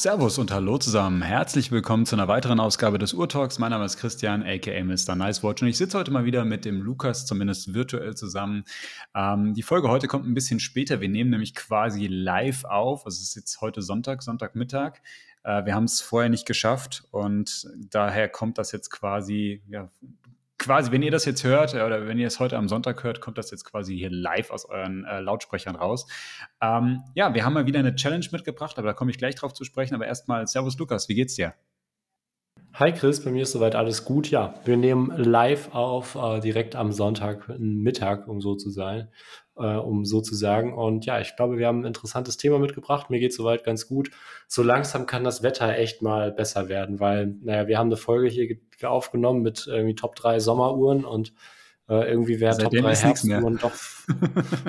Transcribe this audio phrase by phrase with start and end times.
[0.00, 1.22] Servus und hallo zusammen.
[1.22, 3.58] Herzlich willkommen zu einer weiteren Ausgabe des Urtalks.
[3.58, 5.16] Mein Name ist Christian, aka Mr.
[5.16, 8.62] Nicewatch und ich sitze heute mal wieder mit dem Lukas, zumindest virtuell zusammen.
[9.16, 11.00] Ähm, die Folge heute kommt ein bisschen später.
[11.00, 13.06] Wir nehmen nämlich quasi live auf.
[13.06, 15.00] Also es ist jetzt heute Sonntag, Sonntagmittag.
[15.42, 19.90] Äh, wir haben es vorher nicht geschafft und daher kommt das jetzt quasi ja,
[20.58, 23.20] quasi, wenn ihr das jetzt hört äh, oder wenn ihr es heute am Sonntag hört,
[23.20, 26.06] kommt das jetzt quasi hier live aus euren äh, Lautsprechern raus.
[26.60, 29.54] Ähm, ja, wir haben mal wieder eine Challenge mitgebracht, aber da komme ich gleich drauf
[29.54, 29.94] zu sprechen.
[29.94, 31.54] Aber erstmal, Servus Lukas, wie geht's dir?
[32.74, 34.30] Hi Chris, bei mir ist soweit alles gut.
[34.30, 39.08] Ja, wir nehmen live auf, äh, direkt am Sonntag Mittag, um so zu sein,
[39.58, 40.74] äh, um so zu sagen.
[40.74, 43.10] Und ja, ich glaube, wir haben ein interessantes Thema mitgebracht.
[43.10, 44.10] Mir geht soweit ganz gut.
[44.46, 48.28] So langsam kann das Wetter echt mal besser werden, weil, naja, wir haben eine Folge
[48.28, 48.58] hier
[48.90, 51.32] aufgenommen mit irgendwie Top 3 Sommeruhren und
[51.88, 53.72] äh, irgendwie wäre Top 3 Herbstuhren doch,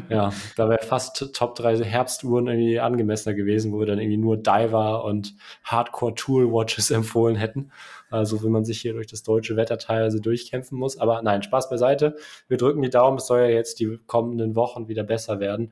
[0.09, 4.37] ja, da wäre fast Top 3 Herbstuhren irgendwie angemessener gewesen, wo wir dann irgendwie nur
[4.37, 7.71] Diver und Hardcore Tool Watches empfohlen hätten.
[8.09, 10.97] Also wenn man sich hier durch das deutsche Wetter teilweise durchkämpfen muss.
[10.97, 12.15] Aber nein, Spaß beiseite.
[12.47, 15.71] Wir drücken die Daumen, es soll ja jetzt die kommenden Wochen wieder besser werden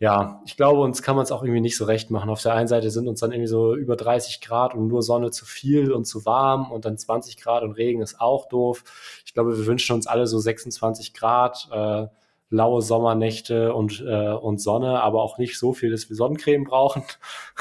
[0.00, 2.28] ja, ich glaube, uns kann man es auch irgendwie nicht so recht machen.
[2.28, 5.30] Auf der einen Seite sind uns dann irgendwie so über 30 Grad und nur Sonne
[5.30, 8.84] zu viel und zu warm und dann 20 Grad und Regen ist auch doof.
[9.24, 12.08] Ich glaube, wir wünschen uns alle so 26 Grad, äh,
[12.50, 17.04] laue Sommernächte und, äh, und Sonne, aber auch nicht so viel, dass wir Sonnencreme brauchen.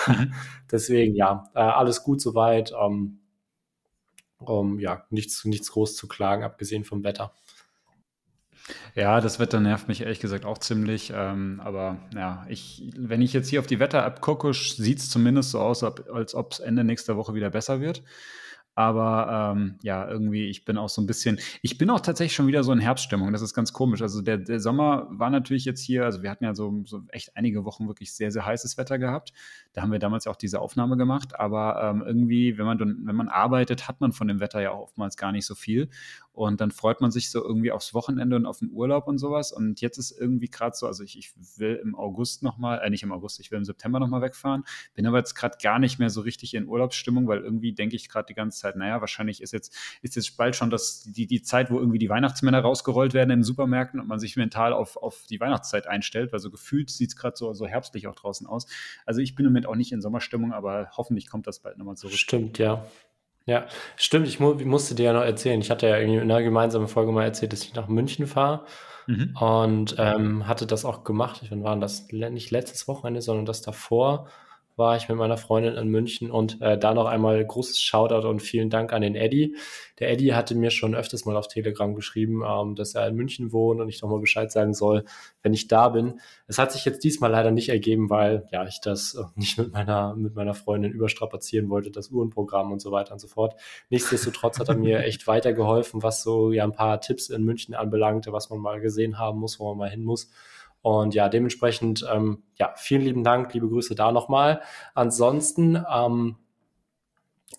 [0.08, 0.34] Mhm.
[0.72, 2.73] Deswegen, ja, äh, alles gut soweit.
[2.80, 3.19] Ähm,
[4.47, 7.33] um, ja, nichts, nichts groß zu klagen, abgesehen vom Wetter.
[8.95, 11.11] Ja, das Wetter nervt mich ehrlich gesagt auch ziemlich.
[11.13, 15.52] Ähm, aber ja, ich, wenn ich jetzt hier auf die Wetter-App gucke, sieht es zumindest
[15.52, 18.03] so aus, als ob es Ende nächster Woche wieder besser wird.
[18.75, 22.47] Aber ähm, ja, irgendwie, ich bin auch so ein bisschen, ich bin auch tatsächlich schon
[22.47, 23.31] wieder so in Herbststimmung.
[23.31, 24.01] Das ist ganz komisch.
[24.01, 27.35] Also der, der Sommer war natürlich jetzt hier, also wir hatten ja so, so echt
[27.38, 29.34] einige Wochen wirklich sehr, sehr heißes Wetter gehabt.
[29.73, 31.39] Da haben wir damals auch diese Aufnahme gemacht.
[31.39, 34.81] Aber ähm, irgendwie, wenn man, wenn man arbeitet, hat man von dem Wetter ja auch
[34.81, 35.90] oftmals gar nicht so viel.
[36.33, 39.51] Und dann freut man sich so irgendwie aufs Wochenende und auf den Urlaub und sowas.
[39.51, 43.03] Und jetzt ist irgendwie gerade so, also ich, ich will im August nochmal, äh, nicht
[43.03, 44.63] im August, ich will im September nochmal wegfahren.
[44.95, 48.09] Bin aber jetzt gerade gar nicht mehr so richtig in Urlaubsstimmung, weil irgendwie denke ich
[48.09, 51.43] gerade die ganze Zeit, naja, wahrscheinlich ist jetzt, ist jetzt bald schon das, die, die
[51.43, 54.97] Zeit, wo irgendwie die Weihnachtsmänner rausgerollt werden in den Supermärkten und man sich mental auf,
[54.97, 58.47] auf die Weihnachtszeit einstellt, weil so gefühlt sieht es gerade so, so herbstlich auch draußen
[58.47, 58.66] aus.
[59.05, 61.95] Also ich bin im Moment auch nicht in Sommerstimmung, aber hoffentlich kommt das bald nochmal
[61.95, 62.16] zurück.
[62.16, 62.88] Stimmt, ja.
[63.45, 63.65] Ja,
[63.97, 64.27] stimmt.
[64.27, 65.59] Ich mu musste dir ja noch erzählen.
[65.59, 68.65] Ich hatte ja irgendwie in einer gemeinsamen Folge mal erzählt, dass ich nach München fahre
[69.05, 69.35] mhm.
[69.39, 71.41] und ähm, hatte das auch gemacht.
[71.43, 72.07] Ich, wann war das?
[72.11, 74.27] Nicht letztes Wochenende, sondern das davor
[74.75, 78.41] war ich mit meiner Freundin in München und äh, da noch einmal großes Shoutout und
[78.41, 79.56] vielen Dank an den Eddie.
[80.00, 83.51] Der Eddie hatte mir schon öfters mal auf Telegram geschrieben, ähm, dass er in München
[83.51, 85.06] wohnt und ich doch mal Bescheid sagen soll,
[85.44, 86.19] wenn ich da bin.
[86.47, 89.72] Es hat sich jetzt diesmal leider nicht ergeben, weil ja ich das äh, nicht mit
[89.72, 93.55] meiner mit meiner Freundin überstrapazieren wollte, das Uhrenprogramm und so weiter und so fort.
[93.90, 98.34] Nichtsdestotrotz hat er mir echt weitergeholfen, was so ja ein paar Tipps in München anbelangte,
[98.34, 100.29] was man mal gesehen haben muss, wo man mal hin muss.
[100.83, 104.61] Und ja, dementsprechend, ähm, ja, vielen lieben Dank, liebe Grüße da nochmal.
[104.94, 106.35] Ansonsten ähm,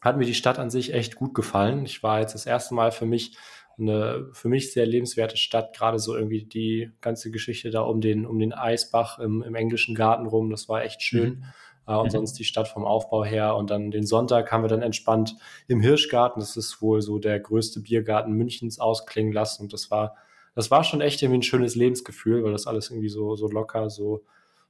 [0.02, 1.86] hat mir die Stadt an sich echt gut gefallen.
[1.86, 3.36] Ich war jetzt das erste Mal für mich
[3.78, 8.26] eine für mich sehr lebenswerte Stadt, gerade so irgendwie die ganze Geschichte da um den,
[8.26, 11.38] um den Eisbach im, im englischen Garten rum, das war echt schön.
[11.38, 11.44] Mhm.
[11.86, 12.10] Uh, und mhm.
[12.10, 13.56] sonst die Stadt vom Aufbau her.
[13.56, 15.36] Und dann den Sonntag haben wir dann entspannt
[15.68, 19.64] im Hirschgarten, das ist wohl so der größte Biergarten Münchens, ausklingen lassen.
[19.64, 20.16] Und das war
[20.54, 23.90] das war schon echt irgendwie ein schönes Lebensgefühl, weil das alles irgendwie so, so locker,
[23.90, 24.24] so,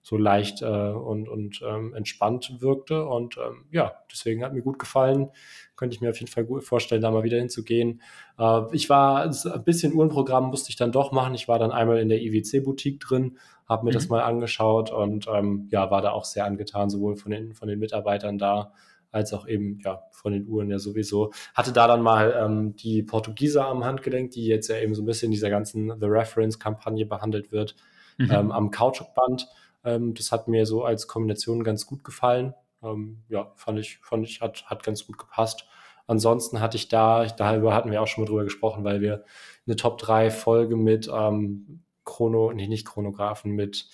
[0.04, 3.06] so leicht äh, und, und ähm, entspannt wirkte.
[3.06, 5.30] Und ähm, ja, deswegen hat mir gut gefallen.
[5.76, 8.02] Könnte ich mir auf jeden Fall gut vorstellen, da mal wieder hinzugehen.
[8.38, 11.34] Äh, ich war ein bisschen Uhrenprogramm musste ich dann doch machen.
[11.34, 13.94] Ich war dann einmal in der IWC-Boutique drin, habe mir mhm.
[13.94, 17.68] das mal angeschaut und ähm, ja, war da auch sehr angetan, sowohl von den, von
[17.68, 18.72] den Mitarbeitern da
[19.14, 21.32] als auch eben ja von den Uhren ja sowieso.
[21.54, 25.06] Hatte da dann mal ähm, die Portugieser am Handgelenk, die jetzt ja eben so ein
[25.06, 27.76] bisschen in dieser ganzen The Reference-Kampagne behandelt wird,
[28.18, 28.30] mhm.
[28.30, 29.48] ähm, am Kautschukband.
[29.84, 32.54] Ähm, das hat mir so als Kombination ganz gut gefallen.
[32.82, 35.66] Ähm, ja, fand ich, fand ich, hat, hat ganz gut gepasst.
[36.08, 39.24] Ansonsten hatte ich da, darüber hatten wir auch schon mal drüber gesprochen, weil wir
[39.66, 43.88] eine Top 3 Folge mit ähm, Chrono, nee, nicht Chronographen, mit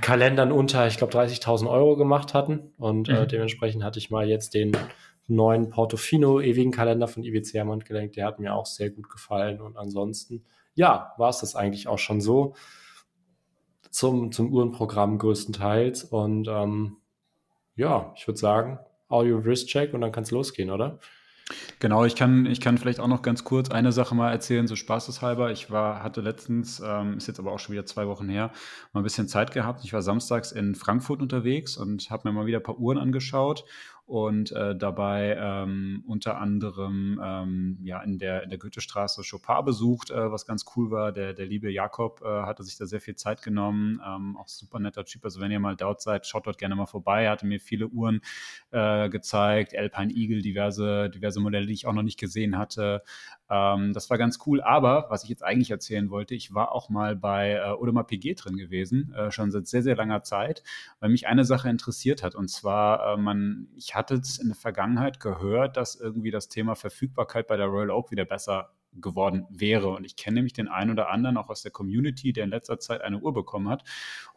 [0.00, 2.72] Kalendern unter, ich glaube, 30.000 Euro gemacht hatten.
[2.76, 3.18] Und äh, mhm.
[3.18, 4.76] äh, dementsprechend hatte ich mal jetzt den
[5.28, 8.12] neuen Portofino ewigen Kalender von IWC am Handgelenk.
[8.14, 9.60] Der hat mir auch sehr gut gefallen.
[9.60, 10.44] Und ansonsten,
[10.74, 12.54] ja, war es das eigentlich auch schon so
[13.90, 16.04] zum, zum Uhrenprogramm größtenteils.
[16.04, 16.96] Und ähm,
[17.76, 20.98] ja, ich würde sagen, Audio Wrist Check und dann kann es losgehen, oder?
[21.78, 24.76] Genau, ich kann, ich kann vielleicht auch noch ganz kurz eine Sache mal erzählen, so
[24.76, 25.50] spaßeshalber.
[25.50, 28.50] Ich war, hatte letztens, ähm, ist jetzt aber auch schon wieder zwei Wochen her,
[28.92, 29.84] mal ein bisschen Zeit gehabt.
[29.84, 33.64] Ich war samstags in Frankfurt unterwegs und habe mir mal wieder ein paar Uhren angeschaut
[34.10, 40.10] und äh, dabei ähm, unter anderem ähm, ja in der, in der Goethestraße Chopin besucht,
[40.10, 41.12] äh, was ganz cool war.
[41.12, 44.80] Der, der liebe Jakob äh, hatte sich da sehr viel Zeit genommen, ähm, auch super
[44.80, 45.24] netter Typ.
[45.24, 47.22] Also wenn ihr mal dort seid, schaut dort gerne mal vorbei.
[47.22, 48.20] Er hatte mir viele Uhren
[48.72, 53.04] äh, gezeigt, Alpine Eagle, diverse, diverse Modelle, die ich auch noch nicht gesehen hatte.
[53.50, 54.60] Ähm, das war ganz cool.
[54.60, 58.34] Aber was ich jetzt eigentlich erzählen wollte, ich war auch mal bei äh, Audemars PG
[58.34, 60.62] drin gewesen, äh, schon seit sehr, sehr langer Zeit,
[61.00, 62.34] weil mich eine Sache interessiert hat.
[62.34, 66.76] Und zwar, äh, man, ich hatte es in der Vergangenheit gehört, dass irgendwie das Thema
[66.76, 69.88] Verfügbarkeit bei der Royal Oak wieder besser geworden wäre.
[69.90, 72.78] Und ich kenne nämlich den einen oder anderen auch aus der Community, der in letzter
[72.78, 73.84] Zeit eine Uhr bekommen hat.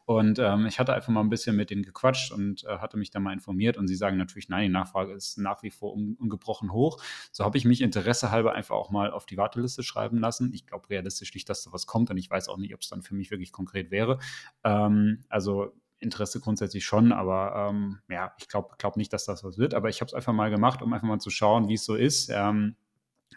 [0.06, 3.10] Und ähm, ich hatte einfach mal ein bisschen mit denen gequatscht und äh, hatte mich
[3.10, 3.78] da mal informiert.
[3.78, 7.02] Und sie sagen natürlich, nein, die Nachfrage ist nach wie vor un ungebrochen hoch.
[7.32, 10.52] So habe ich mich interessehalber einfach auch mal auf die Warteliste schreiben lassen.
[10.54, 12.90] Ich glaube realistisch nicht, dass da was kommt und ich weiß auch nicht, ob es
[12.90, 14.20] dann für mich wirklich konkret wäre.
[14.64, 19.58] Ähm, also Interesse grundsätzlich schon, aber ähm, ja, ich glaube glaub nicht, dass das was
[19.58, 19.74] wird.
[19.74, 21.96] Aber ich habe es einfach mal gemacht, um einfach mal zu schauen, wie es so
[21.96, 22.30] ist.
[22.30, 22.76] Ähm,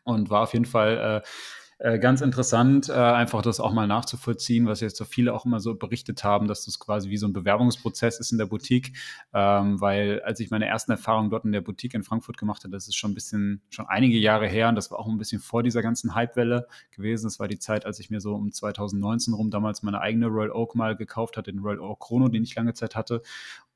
[0.05, 1.29] und war auf jeden Fall äh,
[1.78, 5.61] äh, ganz interessant, äh, einfach das auch mal nachzuvollziehen, was jetzt so viele auch immer
[5.61, 8.96] so berichtet haben, dass das quasi wie so ein Bewerbungsprozess ist in der Boutique.
[9.34, 12.73] Ähm, weil als ich meine ersten Erfahrungen dort in der Boutique in Frankfurt gemacht habe,
[12.73, 15.40] das ist schon ein bisschen, schon einige Jahre her und das war auch ein bisschen
[15.40, 17.25] vor dieser ganzen Hypewelle gewesen.
[17.26, 20.52] Das war die Zeit, als ich mir so um 2019 rum damals meine eigene Royal
[20.52, 23.20] Oak mal gekauft hatte, den Royal Oak Chrono, den ich lange Zeit hatte.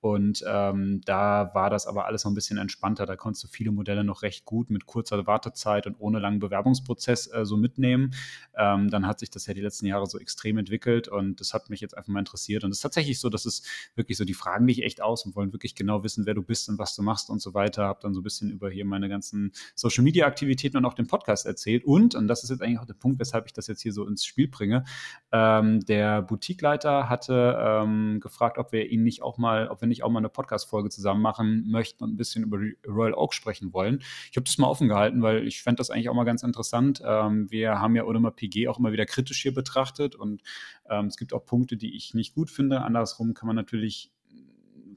[0.01, 3.05] Und ähm, da war das aber alles noch ein bisschen entspannter.
[3.05, 7.33] Da konntest du viele Modelle noch recht gut mit kurzer Wartezeit und ohne langen Bewerbungsprozess
[7.33, 8.15] äh, so mitnehmen.
[8.57, 11.69] Ähm, dann hat sich das ja die letzten Jahre so extrem entwickelt und das hat
[11.69, 12.65] mich jetzt einfach mal interessiert.
[12.65, 13.63] Und es ist tatsächlich so, dass es
[13.95, 16.69] wirklich so, die fragen dich echt aus und wollen wirklich genau wissen, wer du bist
[16.71, 17.85] und was du machst und so weiter.
[17.85, 21.09] Hab dann so ein bisschen über hier meine ganzen Social Media Aktivitäten und auch den
[21.09, 21.85] Podcast erzählt.
[21.85, 24.07] Und, und das ist jetzt eigentlich auch der Punkt, weshalb ich das jetzt hier so
[24.07, 24.85] ins Spiel bringe,
[25.31, 30.03] ähm, der Boutiqueleiter hatte ähm, gefragt, ob wir ihn nicht auch mal, ob wir nicht
[30.03, 34.03] auch mal eine Podcast-Folge zusammen machen möchten und ein bisschen über Royal Oak sprechen wollen.
[34.31, 37.03] Ich habe das mal offen gehalten, weil ich fände das eigentlich auch mal ganz interessant.
[37.05, 40.43] Ähm, wir haben ja Audemars PG auch immer wieder kritisch hier betrachtet und
[40.89, 42.81] ähm, es gibt auch Punkte, die ich nicht gut finde.
[42.83, 44.11] Andersrum kann man natürlich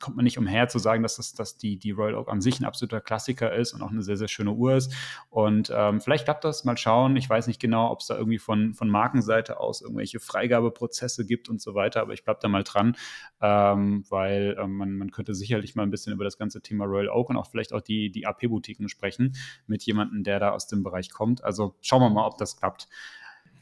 [0.04, 2.60] kommt man nicht umher zu sagen, dass, das, dass die, die Royal Oak an sich
[2.60, 4.94] ein absoluter Klassiker ist und auch eine sehr, sehr schöne Uhr ist.
[5.30, 7.16] Und ähm, vielleicht klappt das, mal schauen.
[7.16, 11.48] Ich weiß nicht genau, ob es da irgendwie von, von Markenseite aus irgendwelche Freigabeprozesse gibt
[11.48, 12.98] und so weiter, aber ich bleibe da mal dran,
[13.42, 17.08] ähm, weil ähm, man, man könnte sicherlich mal ein bisschen über das ganze Thema Royal
[17.08, 20.84] Oak und auch vielleicht auch die, die AP-Boutiquen sprechen mit jemandem, der da aus dem
[20.84, 21.46] Bereich kommt.
[21.46, 22.90] Also schauen wir mal, ob das klappt.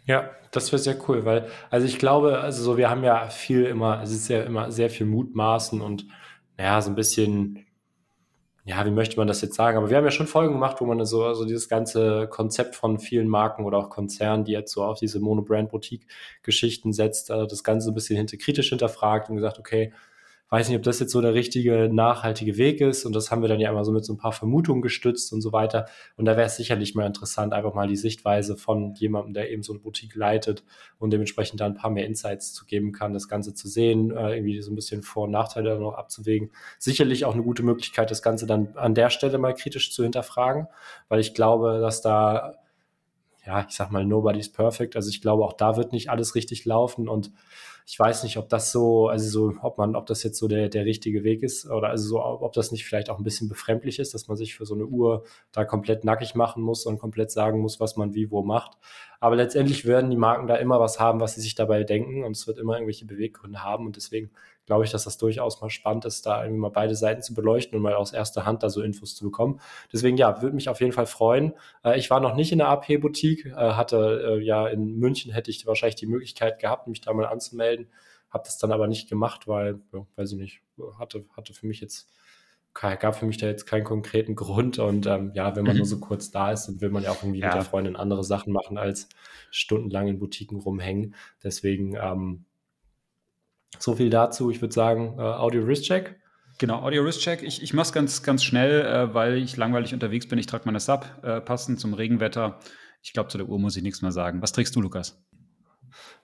[0.08, 3.66] Ja, das wäre sehr cool, weil, also ich glaube, also so, wir haben ja viel
[3.66, 6.08] immer, es ist ja immer sehr viel Mutmaßen und
[6.62, 7.66] ja, so ein bisschen,
[8.66, 9.78] ja, wie möchte man das jetzt sagen?
[9.78, 13.00] Aber wir haben ja schon Folgen gemacht, wo man so also dieses ganze Konzept von
[13.00, 17.90] vielen Marken oder auch Konzernen, die jetzt so auf diese Mono-Brand-Boutique-Geschichten setzt, also das Ganze
[17.90, 19.92] ein bisschen hinter, kritisch hinterfragt und gesagt, okay,
[20.52, 23.06] weiß nicht, ob das jetzt so der richtige, nachhaltige Weg ist.
[23.06, 25.40] Und das haben wir dann ja immer so mit so ein paar Vermutungen gestützt und
[25.40, 25.86] so weiter.
[26.18, 29.64] Und da wäre es sicherlich mal interessant, einfach mal die Sichtweise von jemandem, der eben
[29.64, 30.66] so eine Boutique leitet
[31.00, 34.36] und dementsprechend da ein paar mehr Insights zu geben kann, das Ganze zu sehen, äh,
[34.36, 36.52] irgendwie so ein bisschen Vor- und Nachteile noch abzuwägen.
[36.80, 40.68] Sicherlich auch eine gute Möglichkeit, das Ganze dann an der Stelle mal kritisch zu hinterfragen,
[41.08, 42.56] weil ich glaube, dass da
[43.46, 44.96] ja, ich sag mal, nobody's perfect.
[44.96, 47.32] Also ich glaube, auch da wird nicht alles richtig laufen und
[47.92, 50.70] ich weiß nicht, ob das so, also so, ob man, ob das jetzt so der,
[50.70, 54.00] der richtige Weg ist oder also so, ob das nicht vielleicht auch ein bisschen befremdlich
[54.00, 57.32] ist, dass man sich für so eine Uhr da komplett nackig machen muss und komplett
[57.32, 58.78] sagen muss, was man wie wo macht.
[59.20, 62.32] Aber letztendlich werden die Marken da immer was haben, was sie sich dabei denken und
[62.32, 64.32] es wird immer irgendwelche Beweggründe haben und deswegen
[64.66, 67.76] glaube ich, dass das durchaus mal spannend ist, da irgendwie mal beide Seiten zu beleuchten
[67.76, 69.60] und mal aus erster Hand da so Infos zu bekommen.
[69.92, 71.54] Deswegen ja, würde mich auf jeden Fall freuen.
[71.84, 75.52] Äh, ich war noch nicht in der AP-Boutique, äh, hatte äh, ja in München hätte
[75.52, 77.88] ich wahrscheinlich die Möglichkeit gehabt, mich da mal anzumelden,
[78.30, 80.62] habe das dann aber nicht gemacht, weil, ja, weiß ich nicht,
[80.98, 82.10] hatte, hatte für mich jetzt
[82.74, 84.80] gab für mich da jetzt keinen konkreten Grund.
[84.80, 86.02] Und ähm, ja, wenn man nur so mhm.
[86.02, 87.48] kurz da ist, dann will man ja auch irgendwie ja.
[87.48, 89.10] mit der Freundin andere Sachen machen, als
[89.52, 91.16] stundenlang in Boutiquen rumhängen.
[91.44, 92.46] Deswegen ähm,
[93.80, 94.52] so viel dazu.
[94.52, 96.20] Ich würde sagen, äh, Audio Wrist Check.
[96.58, 97.42] Genau, Audio Wrist Check.
[97.44, 100.38] Ich, ich mache es ganz, ganz schnell, äh, weil ich langweilig unterwegs bin.
[100.38, 102.60] Ich trage meine Sub, äh, passend zum Regenwetter.
[103.02, 104.42] Ich glaube, zu der Uhr muss ich nichts mehr sagen.
[104.42, 105.20] Was trägst du, Lukas?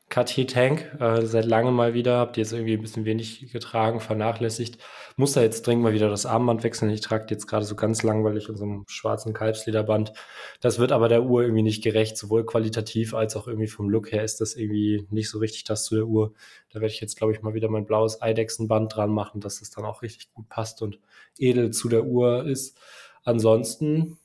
[0.09, 3.99] Cartier Tank, äh, seit langem mal wieder, habt ihr jetzt irgendwie ein bisschen wenig getragen,
[3.99, 4.77] vernachlässigt.
[5.17, 6.89] Muss da jetzt dringend mal wieder das Armband wechseln.
[6.91, 10.13] Ich trage jetzt gerade so ganz langweilig in so einem schwarzen Kalbslederband.
[10.61, 14.11] Das wird aber der Uhr irgendwie nicht gerecht, sowohl qualitativ als auch irgendwie vom Look
[14.13, 16.33] her ist das irgendwie nicht so richtig das zu der Uhr.
[16.71, 19.71] Da werde ich jetzt, glaube ich, mal wieder mein blaues Eidechsenband dran machen, dass das
[19.71, 20.99] dann auch richtig gut passt und
[21.37, 22.77] edel zu der Uhr ist.
[23.23, 24.17] Ansonsten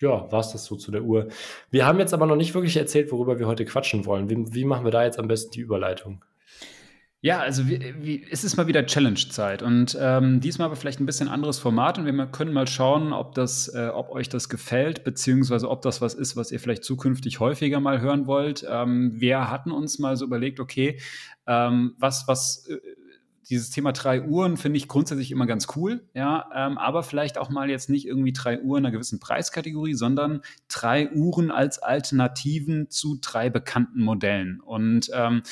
[0.00, 1.28] ja, war es das so zu der Uhr.
[1.70, 4.30] Wir haben jetzt aber noch nicht wirklich erzählt, worüber wir heute quatschen wollen.
[4.30, 6.24] Wie, wie machen wir da jetzt am besten die Überleitung?
[7.22, 11.06] Ja, also wie, wie, es ist mal wieder Challenge-Zeit und ähm, diesmal aber vielleicht ein
[11.06, 15.04] bisschen anderes Format und wir können mal schauen, ob das, äh, ob euch das gefällt,
[15.04, 18.66] beziehungsweise ob das was ist, was ihr vielleicht zukünftig häufiger mal hören wollt.
[18.66, 20.98] Ähm, wir hatten uns mal so überlegt, okay,
[21.46, 22.78] ähm, was, was äh,
[23.50, 27.50] dieses Thema drei Uhren finde ich grundsätzlich immer ganz cool, ja, ähm, aber vielleicht auch
[27.50, 33.18] mal jetzt nicht irgendwie drei Uhren einer gewissen Preiskategorie, sondern drei Uhren als Alternativen zu
[33.20, 34.60] drei bekannten Modellen.
[34.60, 35.42] Und ähm,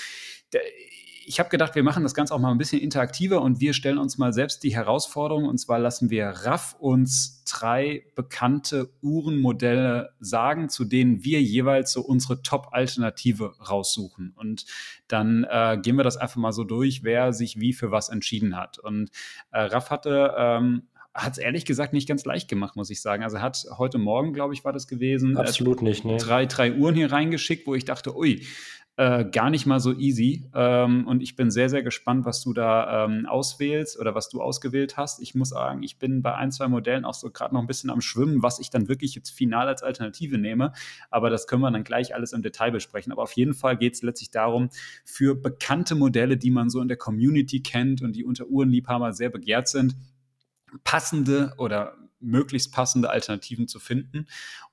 [1.29, 3.99] ich habe gedacht, wir machen das Ganze auch mal ein bisschen interaktiver und wir stellen
[3.99, 5.45] uns mal selbst die Herausforderung.
[5.45, 12.01] Und zwar lassen wir Raff uns drei bekannte Uhrenmodelle sagen, zu denen wir jeweils so
[12.01, 14.33] unsere Top-Alternative raussuchen.
[14.37, 14.65] Und
[15.07, 18.57] dann äh, gehen wir das einfach mal so durch, wer sich wie für was entschieden
[18.57, 18.79] hat.
[18.79, 19.11] Und
[19.51, 23.23] äh, Raff hatte, ähm, hat es ehrlich gesagt nicht ganz leicht gemacht, muss ich sagen.
[23.23, 25.37] Also hat heute Morgen, glaube ich, war das gewesen.
[25.37, 26.17] Absolut nicht, ne?
[26.17, 28.47] Drei, drei Uhren hier reingeschickt, wo ich dachte, ui,
[28.99, 30.51] äh, gar nicht mal so easy.
[30.53, 34.43] Ähm, und ich bin sehr, sehr gespannt, was du da ähm, auswählst oder was du
[34.43, 35.23] ausgewählt hast.
[35.23, 37.91] Ich muss sagen, ich bin bei ein, zwei Modellen auch so gerade noch ein bisschen
[37.91, 40.73] am Schwimmen, was ich dann wirklich jetzt final als Alternative nehme.
[41.11, 43.13] Aber das können wir dann gleich alles im Detail besprechen.
[43.13, 44.69] Aber auf jeden Fall geht es letztlich darum,
[45.05, 49.31] für bekannte Modelle, die man so in der Community kennt und die unter Uhrenliebhaber sehr
[49.31, 49.95] begehrt sind,
[50.83, 54.27] passende oder möglichst passende Alternativen zu finden.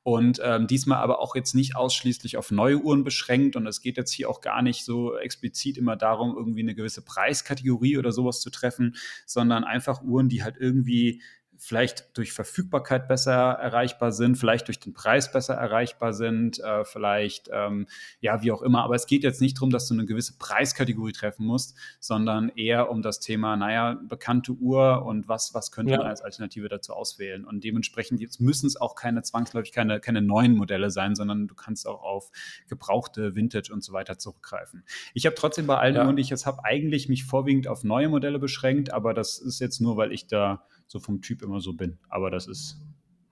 [0.03, 3.55] Und ähm, diesmal aber auch jetzt nicht ausschließlich auf neue Uhren beschränkt.
[3.55, 7.03] Und es geht jetzt hier auch gar nicht so explizit immer darum, irgendwie eine gewisse
[7.03, 11.21] Preiskategorie oder sowas zu treffen, sondern einfach Uhren, die halt irgendwie
[11.57, 17.49] vielleicht durch Verfügbarkeit besser erreichbar sind, vielleicht durch den Preis besser erreichbar sind, äh, vielleicht
[17.51, 17.87] ähm,
[18.19, 18.83] ja wie auch immer.
[18.83, 22.89] Aber es geht jetzt nicht darum, dass du eine gewisse Preiskategorie treffen musst, sondern eher
[22.89, 25.99] um das Thema, naja, bekannte Uhr und was was könnte ja.
[25.99, 27.45] man als Alternative dazu auswählen.
[27.45, 31.55] Und dementsprechend jetzt müssen es auch keine zwangsläufig keine keine neuen Modelle sein, sondern du
[31.55, 32.31] kannst auch auf
[32.67, 34.83] gebrauchte Vintage und so weiter zurückgreifen.
[35.13, 36.05] Ich habe trotzdem bei allen ja.
[36.15, 39.79] Die ich jetzt habe, eigentlich mich vorwiegend auf neue Modelle beschränkt, aber das ist jetzt
[39.79, 41.99] nur, weil ich da so vom Typ immer so bin.
[42.09, 42.81] Aber das ist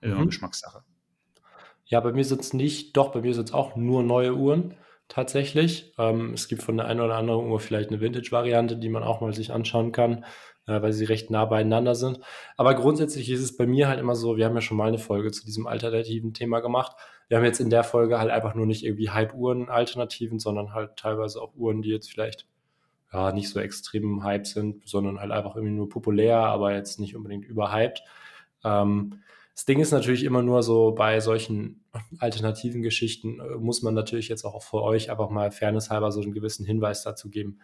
[0.00, 0.26] immer mhm.
[0.26, 0.84] Geschmackssache.
[1.86, 4.74] Ja, bei mir sind es nicht, doch, bei mir sind es auch nur neue Uhren
[5.08, 5.92] tatsächlich.
[5.98, 9.20] Ähm, es gibt von der einen oder anderen Uhr vielleicht eine Vintage-Variante, die man auch
[9.20, 10.24] mal sich anschauen kann,
[10.66, 12.20] äh, weil sie recht nah beieinander sind.
[12.56, 14.98] Aber grundsätzlich ist es bei mir halt immer so, wir haben ja schon mal eine
[14.98, 16.96] Folge zu diesem alternativen Thema gemacht.
[17.28, 21.40] Wir haben jetzt in der Folge halt einfach nur nicht irgendwie Hype-Uhren-Alternativen, sondern halt teilweise
[21.40, 22.46] auch Uhren, die jetzt vielleicht
[23.14, 27.14] ja, nicht so extrem Hype sind, sondern halt einfach irgendwie nur populär, aber jetzt nicht
[27.14, 28.02] unbedingt überhyped.
[28.64, 29.20] Ähm,
[29.54, 31.84] das Ding ist natürlich immer nur so, bei solchen
[32.18, 36.32] alternativen Geschichten äh, muss man natürlich jetzt auch für euch einfach mal fairnesshalber so einen
[36.32, 37.60] gewissen Hinweis dazu geben.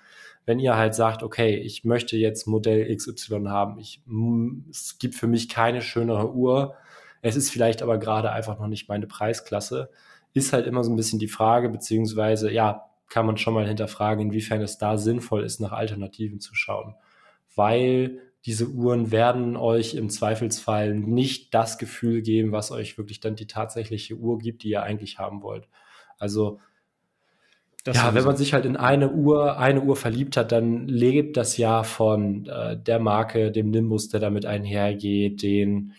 [0.46, 4.02] Wenn ihr halt sagt, okay, ich möchte jetzt Modell XY haben, ich,
[4.70, 6.76] es gibt für mich keine schönere Uhr,
[7.22, 9.90] es ist vielleicht aber gerade einfach noch nicht meine Preisklasse,
[10.32, 14.26] ist halt immer so ein bisschen die Frage, beziehungsweise, ja, kann man schon mal hinterfragen,
[14.26, 16.94] inwiefern es da sinnvoll ist, nach Alternativen zu schauen.
[17.54, 23.36] Weil diese Uhren werden euch im Zweifelsfall nicht das Gefühl geben, was euch wirklich dann
[23.36, 25.68] die tatsächliche Uhr gibt, die ihr eigentlich haben wollt.
[26.18, 26.60] Also
[27.84, 31.36] das ja, wenn man sich halt in eine Uhr, eine Uhr verliebt hat, dann lebt
[31.36, 35.94] das ja von äh, der Marke, dem Nimbus, der damit einhergeht, den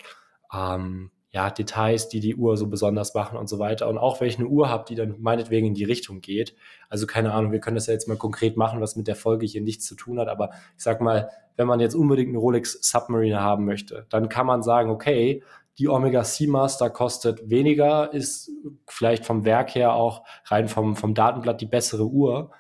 [0.54, 3.88] ähm, ja, Details, die die Uhr so besonders machen und so weiter.
[3.88, 6.56] Und auch wenn ich eine Uhr habe, die dann meinetwegen in die Richtung geht.
[6.90, 9.46] Also keine Ahnung, wir können das ja jetzt mal konkret machen, was mit der Folge
[9.46, 10.28] hier nichts zu tun hat.
[10.28, 14.46] Aber ich sag mal, wenn man jetzt unbedingt eine Rolex Submariner haben möchte, dann kann
[14.46, 15.42] man sagen, okay,
[15.78, 18.52] die Omega Seamaster kostet weniger, ist
[18.88, 22.52] vielleicht vom Werk her auch rein vom, vom Datenblatt die bessere Uhr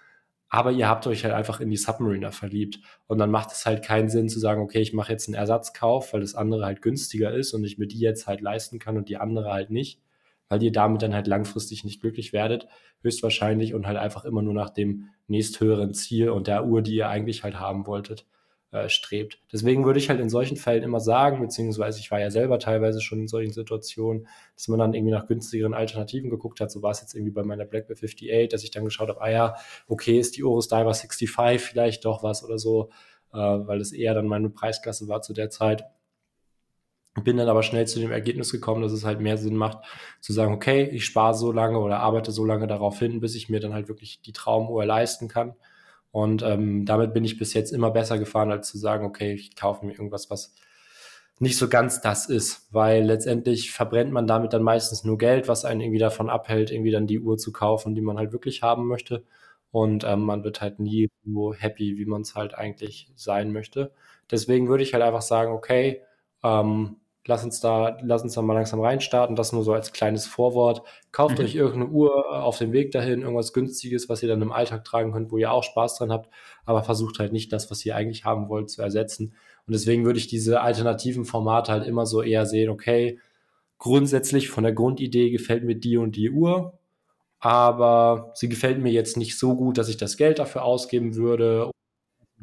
[0.53, 2.81] aber ihr habt euch halt einfach in die Submariner verliebt.
[3.07, 6.11] Und dann macht es halt keinen Sinn zu sagen, okay, ich mache jetzt einen Ersatzkauf,
[6.11, 9.07] weil das andere halt günstiger ist und ich mir die jetzt halt leisten kann und
[9.07, 10.01] die andere halt nicht,
[10.49, 12.67] weil ihr damit dann halt langfristig nicht glücklich werdet,
[13.01, 17.07] höchstwahrscheinlich und halt einfach immer nur nach dem nächsthöheren Ziel und der Uhr, die ihr
[17.07, 18.25] eigentlich halt haben wolltet
[18.71, 19.39] äh, strebt.
[19.51, 23.01] Deswegen würde ich halt in solchen Fällen immer sagen, beziehungsweise ich war ja selber teilweise
[23.01, 26.71] schon in solchen Situationen, dass man dann irgendwie nach günstigeren Alternativen geguckt hat.
[26.71, 29.29] So war es jetzt irgendwie bei meiner Blackberry 58, dass ich dann geschaut habe, ah
[29.29, 29.55] ja,
[29.87, 32.89] okay, ist die Urus Diver 65 vielleicht doch was oder so,
[33.33, 35.83] äh, weil es eher dann meine Preisklasse war zu der Zeit.
[37.25, 39.79] Bin dann aber schnell zu dem Ergebnis gekommen, dass es halt mehr Sinn macht,
[40.21, 43.49] zu sagen, okay, ich spare so lange oder arbeite so lange darauf hin, bis ich
[43.49, 45.55] mir dann halt wirklich die Traumuhr leisten kann
[46.11, 49.55] und ähm, damit bin ich bis jetzt immer besser gefahren, als zu sagen, okay, ich
[49.55, 50.53] kaufe mir irgendwas, was
[51.39, 55.65] nicht so ganz das ist, weil letztendlich verbrennt man damit dann meistens nur Geld, was
[55.65, 58.87] einen irgendwie davon abhält, irgendwie dann die Uhr zu kaufen, die man halt wirklich haben
[58.87, 59.23] möchte.
[59.71, 63.91] Und ähm, man wird halt nie so happy, wie man es halt eigentlich sein möchte.
[64.29, 66.01] Deswegen würde ich halt einfach sagen, okay,
[66.43, 69.35] ähm, lass uns da, lass uns da mal langsam reinstarten.
[69.35, 70.83] Das nur so als kleines Vorwort.
[71.11, 71.45] Kauft mhm.
[71.45, 75.11] euch irgendeine Uhr auf dem Weg dahin, irgendwas Günstiges, was ihr dann im Alltag tragen
[75.11, 76.29] könnt, wo ihr auch Spaß dran habt,
[76.65, 79.33] aber versucht halt nicht das, was ihr eigentlich haben wollt, zu ersetzen.
[79.67, 83.19] Und deswegen würde ich diese alternativen Formate halt immer so eher sehen, okay,
[83.77, 86.77] grundsätzlich von der Grundidee gefällt mir die und die Uhr,
[87.39, 91.71] aber sie gefällt mir jetzt nicht so gut, dass ich das Geld dafür ausgeben würde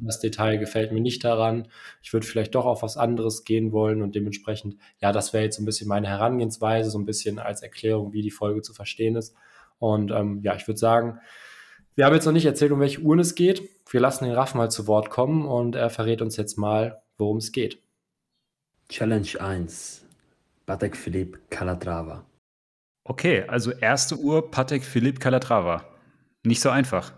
[0.01, 1.69] das Detail gefällt mir nicht daran.
[2.03, 5.57] Ich würde vielleicht doch auf was anderes gehen wollen und dementsprechend, ja, das wäre jetzt
[5.57, 9.17] so ein bisschen meine Herangehensweise, so ein bisschen als Erklärung, wie die Folge zu verstehen
[9.17, 9.35] ist.
[9.79, 11.21] Und ähm, ja, ich würde sagen,
[11.95, 13.69] wir haben jetzt noch nicht erzählt, um welche Uhren es geht.
[13.91, 17.39] Wir lassen den Raff mal zu Wort kommen und er verrät uns jetzt mal, worum
[17.39, 17.83] es geht.
[18.89, 20.05] Challenge 1.
[20.65, 22.25] Patek Philippe Calatrava.
[23.05, 25.85] Okay, also erste Uhr Patek Philippe Calatrava.
[26.45, 27.18] Nicht so einfach.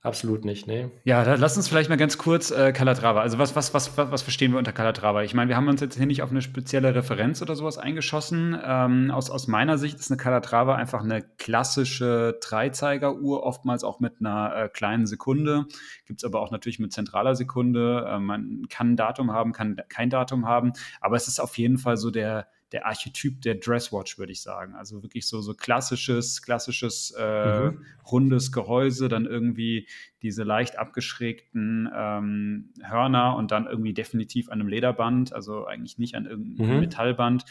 [0.00, 0.88] Absolut nicht, nee.
[1.02, 3.20] Ja, dann lass uns vielleicht mal ganz kurz äh, Calatrava.
[3.20, 5.24] Also was, was, was, was, was verstehen wir unter Calatrava?
[5.24, 8.56] Ich meine, wir haben uns jetzt hier nicht auf eine spezielle Referenz oder sowas eingeschossen.
[8.64, 14.20] Ähm, aus, aus meiner Sicht ist eine Calatrava einfach eine klassische Dreizeigeruhr, oftmals auch mit
[14.20, 15.66] einer äh, kleinen Sekunde.
[16.06, 18.06] Gibt es aber auch natürlich mit zentraler Sekunde.
[18.08, 20.74] Äh, man kann ein Datum haben, kann kein Datum haben.
[21.00, 24.74] Aber es ist auf jeden Fall so der der Archetyp der Dresswatch, würde ich sagen.
[24.74, 27.84] Also wirklich so, so klassisches, klassisches äh, mhm.
[28.10, 29.88] rundes Gehäuse, dann irgendwie
[30.22, 36.14] diese leicht abgeschrägten ähm, Hörner und dann irgendwie definitiv an einem Lederband, also eigentlich nicht
[36.14, 36.80] an irgendeinem mhm.
[36.80, 37.44] Metallband.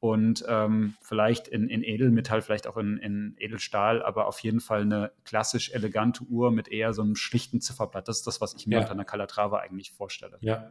[0.00, 4.82] Und ähm, vielleicht in, in Edelmetall, vielleicht auch in, in Edelstahl, aber auf jeden Fall
[4.82, 8.06] eine klassisch elegante Uhr mit eher so einem schlichten Zifferblatt.
[8.06, 8.80] Das ist das, was ich mir ja.
[8.82, 10.38] unter einer Calatrava eigentlich vorstelle.
[10.40, 10.70] Ja.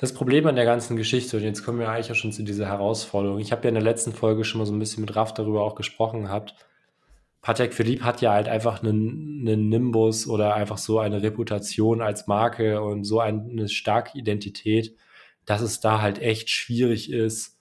[0.00, 2.64] Das Problem an der ganzen Geschichte, und jetzt kommen wir eigentlich auch schon zu dieser
[2.64, 3.38] Herausforderung.
[3.38, 5.62] Ich habe ja in der letzten Folge schon mal so ein bisschen mit Raff darüber
[5.62, 6.54] auch gesprochen gehabt.
[7.42, 12.26] Patek Philippe hat ja halt einfach einen, einen, Nimbus oder einfach so eine Reputation als
[12.26, 14.96] Marke und so eine starke Identität,
[15.44, 17.58] dass es da halt echt schwierig ist,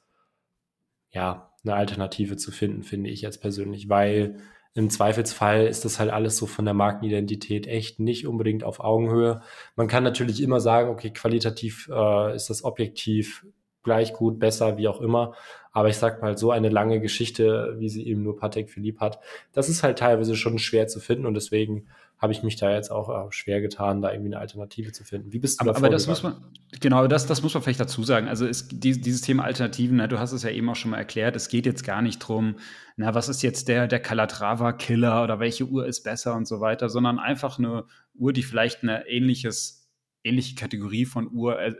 [1.11, 4.37] ja, eine Alternative zu finden, finde ich jetzt persönlich, weil
[4.79, 9.41] im Zweifelsfall ist das halt alles so von der Markenidentität echt nicht unbedingt auf Augenhöhe.
[9.75, 13.45] Man kann natürlich immer sagen, okay, qualitativ äh, ist das objektiv
[13.83, 15.33] gleich gut, besser, wie auch immer.
[15.73, 19.19] Aber ich sag mal, so eine lange Geschichte, wie sie eben nur Patek Philippe hat,
[19.51, 21.87] das ist halt teilweise schon schwer zu finden und deswegen
[22.17, 25.33] habe ich mich da jetzt auch äh, schwer getan, da irgendwie eine Alternative zu finden.
[25.33, 26.41] Wie bist du aber, aber das muss man,
[26.79, 28.27] genau, das, das muss man vielleicht dazu sagen.
[28.27, 30.97] Also es, die, dieses Thema Alternativen, na, du hast es ja eben auch schon mal
[30.97, 32.55] erklärt, es geht jetzt gar nicht drum,
[32.97, 36.89] na, was ist jetzt der, der Calatrava-Killer oder welche Uhr ist besser und so weiter,
[36.89, 39.89] sondern einfach eine Uhr, die vielleicht eine ähnliches,
[40.23, 41.75] ähnliche Kategorie von Uhr äh,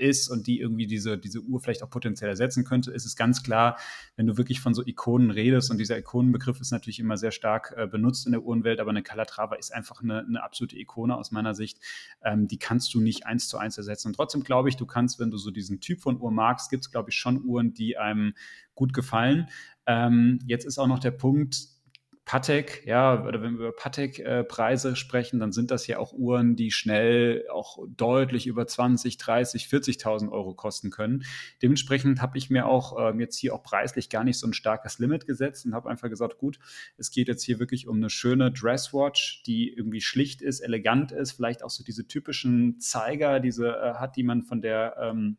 [0.00, 3.42] ist und die irgendwie diese, diese Uhr vielleicht auch potenziell ersetzen könnte, ist es ganz
[3.42, 3.78] klar,
[4.16, 7.74] wenn du wirklich von so Ikonen redest und dieser Ikonenbegriff ist natürlich immer sehr stark
[7.76, 11.30] äh, benutzt in der Uhrenwelt, aber eine Calatrava ist einfach eine, eine absolute Ikone aus
[11.30, 11.78] meiner Sicht.
[12.22, 14.08] Ähm, die kannst du nicht eins zu eins ersetzen.
[14.08, 16.84] Und trotzdem glaube ich, du kannst, wenn du so diesen Typ von Uhr magst, gibt
[16.84, 18.34] es, glaube ich, schon Uhren, die einem
[18.74, 19.48] gut gefallen.
[19.86, 21.68] Ähm, jetzt ist auch noch der Punkt,
[22.24, 26.70] Patek, ja, oder wenn wir über Patek-Preise sprechen, dann sind das ja auch Uhren, die
[26.70, 31.24] schnell auch deutlich über 20, 30, 40.000 Euro kosten können.
[31.60, 34.98] Dementsprechend habe ich mir auch ähm, jetzt hier auch preislich gar nicht so ein starkes
[34.98, 36.60] Limit gesetzt und habe einfach gesagt, gut,
[36.96, 41.32] es geht jetzt hier wirklich um eine schöne Dresswatch, die irgendwie schlicht ist, elegant ist,
[41.32, 45.36] vielleicht auch so diese typischen Zeiger, diese äh, hat, die man von der ähm,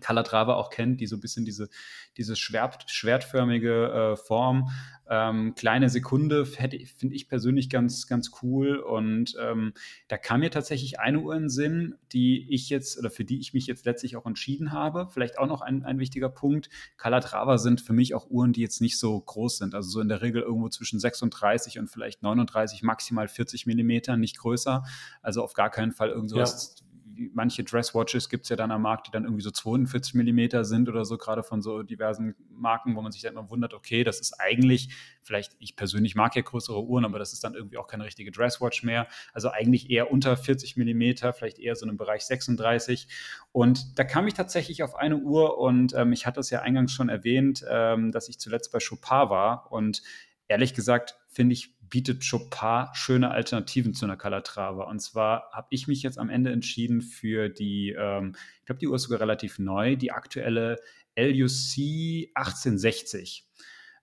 [0.00, 1.68] Calatrava auch kennt, die so ein bisschen diese,
[2.16, 4.70] diese Schwert, schwertförmige äh, Form,
[5.08, 8.76] ähm, kleine Sekunde, finde ich persönlich ganz, ganz cool.
[8.76, 9.74] Und ähm,
[10.08, 13.52] da kam mir tatsächlich eine Uhr in Sinn, die ich jetzt oder für die ich
[13.52, 15.08] mich jetzt letztlich auch entschieden habe.
[15.10, 16.70] Vielleicht auch noch ein, ein wichtiger Punkt.
[16.96, 19.74] Calatrava sind für mich auch Uhren, die jetzt nicht so groß sind.
[19.74, 24.38] Also so in der Regel irgendwo zwischen 36 und vielleicht 39, maximal 40 Millimeter, nicht
[24.38, 24.82] größer.
[25.20, 26.76] Also auf gar keinen Fall irgendwas.
[26.78, 26.82] Ja
[27.32, 30.88] manche Dresswatches gibt es ja dann am Markt, die dann irgendwie so 42 Millimeter sind
[30.88, 34.20] oder so, gerade von so diversen Marken, wo man sich dann immer wundert, okay, das
[34.20, 34.88] ist eigentlich,
[35.22, 38.30] vielleicht, ich persönlich mag ja größere Uhren, aber das ist dann irgendwie auch keine richtige
[38.30, 39.06] Dresswatch mehr.
[39.32, 43.08] Also eigentlich eher unter 40 Millimeter, vielleicht eher so im Bereich 36.
[43.52, 46.92] Und da kam ich tatsächlich auf eine Uhr und ähm, ich hatte es ja eingangs
[46.92, 50.02] schon erwähnt, ähm, dass ich zuletzt bei Chopin war und
[50.48, 54.84] ehrlich gesagt finde ich bietet Chopin schöne Alternativen zu einer Calatrava.
[54.84, 58.88] Und zwar habe ich mich jetzt am Ende entschieden für die, ähm, ich glaube, die
[58.88, 60.80] Uhr ist sogar relativ neu, die aktuelle
[61.16, 63.46] LUC 1860.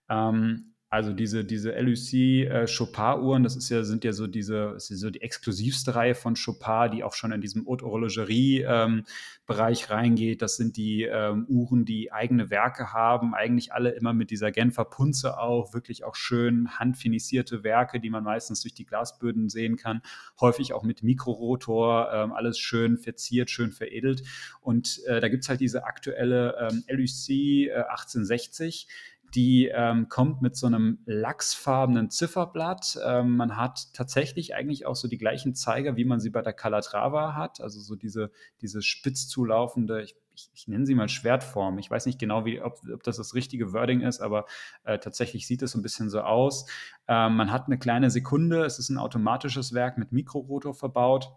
[0.08, 4.90] Ähm, Also diese, diese LUC äh, Chopard-Uhren, das ist ja, sind ja so diese, ist
[4.90, 9.88] ja so die exklusivste Reihe von Chopard, die auch schon in diesem Haute Horlogerie-Bereich ähm,
[9.88, 10.42] reingeht.
[10.42, 14.84] Das sind die ähm, Uhren, die eigene Werke haben, eigentlich alle immer mit dieser Genfer
[14.84, 20.02] Punze auch, wirklich auch schön handfinisierte Werke, die man meistens durch die Glasböden sehen kann,
[20.40, 24.24] häufig auch mit Mikrorotor, ähm, alles schön verziert, schön veredelt.
[24.60, 28.88] Und äh, da gibt es halt diese aktuelle ähm, LUC äh, 1860
[29.34, 32.98] die ähm, kommt mit so einem lachsfarbenen Zifferblatt.
[33.04, 36.52] Ähm, man hat tatsächlich eigentlich auch so die gleichen Zeiger, wie man sie bei der
[36.52, 37.60] Calatrava hat.
[37.60, 41.78] Also so diese, diese spitz zulaufende, ich, ich, ich nenne sie mal Schwertform.
[41.78, 44.46] Ich weiß nicht genau, wie, ob, ob das das richtige Wording ist, aber
[44.84, 46.66] äh, tatsächlich sieht es so ein bisschen so aus.
[47.06, 48.64] Ähm, man hat eine kleine Sekunde.
[48.64, 51.32] Es ist ein automatisches Werk mit Mikrorotor verbaut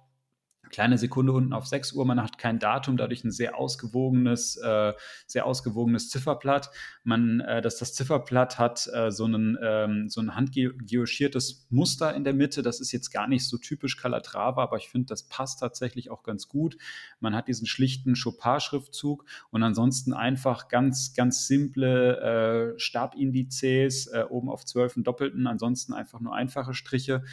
[0.74, 4.94] kleine Sekunde unten auf 6 Uhr, man hat kein Datum, dadurch ein sehr ausgewogenes, äh,
[5.28, 6.72] sehr ausgewogenes Zifferblatt.
[7.04, 12.24] Man, äh, das, das Zifferblatt hat äh, so, einen, ähm, so ein handgeoschiertes Muster in
[12.24, 12.64] der Mitte.
[12.64, 16.24] Das ist jetzt gar nicht so typisch Calatrava, aber ich finde, das passt tatsächlich auch
[16.24, 16.76] ganz gut.
[17.20, 24.50] Man hat diesen schlichten Chopard-Schriftzug und ansonsten einfach ganz, ganz simple äh, Stabindizes, äh, oben
[24.50, 27.24] auf 12 doppelten, ansonsten einfach nur einfache Striche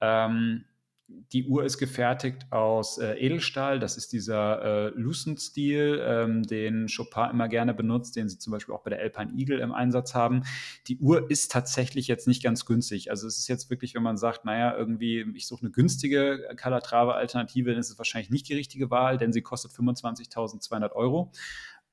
[0.00, 0.64] Ähm,
[1.08, 3.78] die Uhr ist gefertigt aus äh, Edelstahl.
[3.78, 8.74] Das ist dieser äh, Lucent-Stil, ähm, den Chopin immer gerne benutzt, den sie zum Beispiel
[8.74, 10.42] auch bei der Alpine Eagle im Einsatz haben.
[10.86, 13.10] Die Uhr ist tatsächlich jetzt nicht ganz günstig.
[13.10, 17.70] Also es ist jetzt wirklich, wenn man sagt, naja, irgendwie, ich suche eine günstige Calatrava-Alternative,
[17.70, 21.32] dann ist es wahrscheinlich nicht die richtige Wahl, denn sie kostet 25.200 Euro.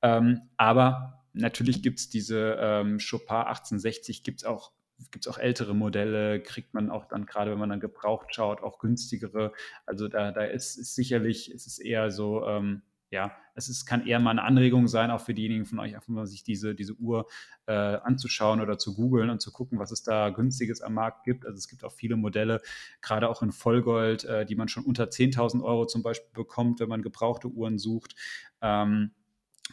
[0.02, 4.72] Ähm, aber natürlich gibt es diese ähm, Chopin 1860, gibt es auch
[5.10, 8.62] gibt es auch ältere Modelle, kriegt man auch dann, gerade wenn man dann gebraucht schaut,
[8.62, 9.52] auch günstigere.
[9.84, 14.06] Also da, da ist, ist sicherlich, ist es eher so, ähm, ja, es ist, kann
[14.06, 16.94] eher mal eine Anregung sein, auch für diejenigen von euch, einfach mal sich diese, diese
[16.94, 17.26] Uhr
[17.66, 21.46] äh, anzuschauen oder zu googeln und zu gucken, was es da günstiges am Markt gibt.
[21.46, 22.60] Also es gibt auch viele Modelle,
[23.00, 26.88] gerade auch in Vollgold, äh, die man schon unter 10.000 Euro zum Beispiel bekommt, wenn
[26.88, 28.16] man gebrauchte Uhren sucht.
[28.60, 29.12] Ähm,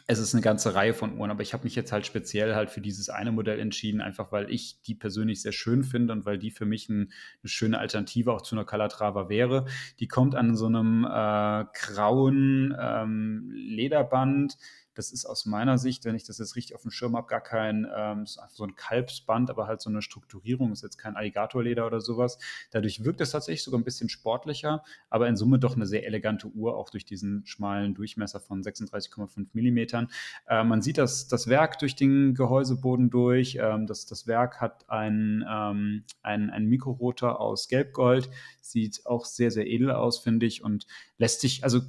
[0.08, 2.70] es ist eine ganze Reihe von Uhren, aber ich habe mich jetzt halt speziell halt
[2.70, 6.38] für dieses eine Modell entschieden, einfach weil ich die persönlich sehr schön finde und weil
[6.38, 9.66] die für mich ein, eine schöne Alternative auch zu einer Calatrava wäre.
[10.00, 14.58] Die kommt an so einem äh, grauen ähm, Lederband
[14.96, 17.42] das ist aus meiner Sicht, wenn ich das jetzt richtig auf dem Schirm habe, gar
[17.42, 22.02] kein ähm, so ein Kalbsband, aber halt so eine Strukturierung, ist jetzt kein Alligatorleder oder
[22.02, 22.38] sowas.
[22.72, 26.48] Dadurch wirkt es tatsächlich sogar ein bisschen sportlicher, aber in Summe doch eine sehr elegante
[26.48, 30.10] Uhr, auch durch diesen schmalen Durchmesser von 36,5 Millimetern.
[30.48, 33.58] Äh, man sieht das, das Werk durch den Gehäuseboden durch.
[33.60, 38.30] Ähm, das, das Werk hat ein, ähm, ein, ein Mikrorotor aus Gelbgold,
[38.62, 40.86] sieht auch sehr, sehr edel aus, finde ich, und
[41.18, 41.82] lässt sich, also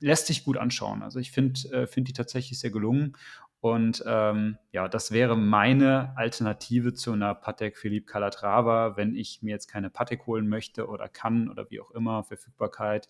[0.00, 1.02] lässt sich gut anschauen.
[1.02, 3.16] Also ich finde äh, find die tatsächlich sehr gelungen.
[3.60, 9.50] Und ähm, ja, das wäre meine Alternative zu einer Patek Philippe Calatrava, wenn ich mir
[9.50, 13.08] jetzt keine Patek holen möchte oder kann oder wie auch immer, Verfügbarkeit.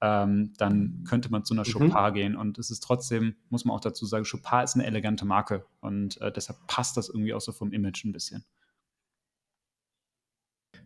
[0.00, 1.72] Ähm, dann könnte man zu einer mhm.
[1.72, 2.36] Chopard gehen.
[2.36, 6.20] Und es ist trotzdem, muss man auch dazu sagen, Chopard ist eine elegante Marke und
[6.20, 8.44] äh, deshalb passt das irgendwie auch so vom Image ein bisschen.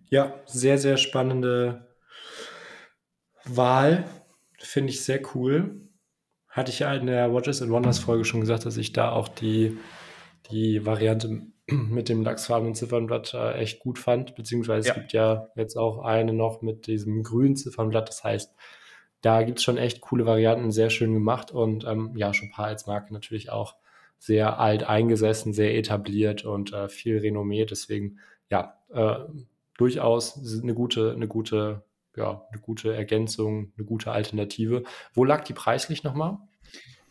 [0.09, 1.94] Ja, sehr, sehr spannende
[3.44, 4.05] Wahl.
[4.59, 5.81] Finde ich sehr cool.
[6.49, 9.29] Hatte ich ja in der Watches and Wonders Folge schon gesagt, dass ich da auch
[9.29, 9.77] die,
[10.51, 14.35] die Variante mit dem lachsfarbenen Ziffernblatt äh, echt gut fand.
[14.37, 14.95] Beziehungsweise ja.
[14.95, 18.09] es gibt ja jetzt auch eine noch mit diesem grünen Ziffernblatt.
[18.09, 18.55] Das heißt,
[19.21, 21.51] da gibt es schon echt coole Varianten, sehr schön gemacht.
[21.51, 23.75] Und ähm, ja, Chopin als Marke natürlich auch
[24.19, 27.64] sehr alt eingesessen, sehr etabliert und äh, viel Renommee.
[27.64, 28.19] Deswegen,
[28.51, 29.17] ja, äh,
[29.77, 31.83] durchaus eine gute, eine gute
[32.16, 34.85] ja, eine gute Ergänzung, eine gute Alternative.
[35.12, 36.38] Wo lag die preislich nochmal?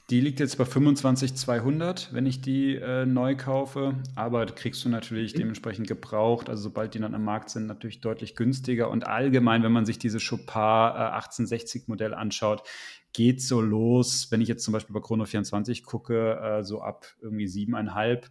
[0.10, 3.96] Die liegt jetzt bei 25,200, wenn ich die äh, neu kaufe.
[4.16, 5.40] Aber kriegst du natürlich mhm.
[5.40, 6.50] dementsprechend gebraucht.
[6.50, 8.90] Also sobald die dann am Markt sind, natürlich deutlich günstiger.
[8.90, 12.64] Und allgemein, wenn man sich diese Chopard äh, 1860 Modell anschaut,
[13.14, 14.28] geht so los.
[14.30, 18.30] Wenn ich jetzt zum Beispiel bei Chrono 24 gucke, äh, so ab irgendwie siebeneinhalb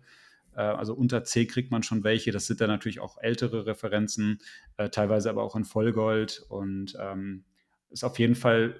[0.60, 2.30] also unter C kriegt man schon welche.
[2.30, 4.40] Das sind dann natürlich auch ältere Referenzen,
[4.76, 6.44] äh, teilweise aber auch in Vollgold.
[6.48, 7.44] Und ähm,
[7.92, 8.76] ist auf jeden Fall,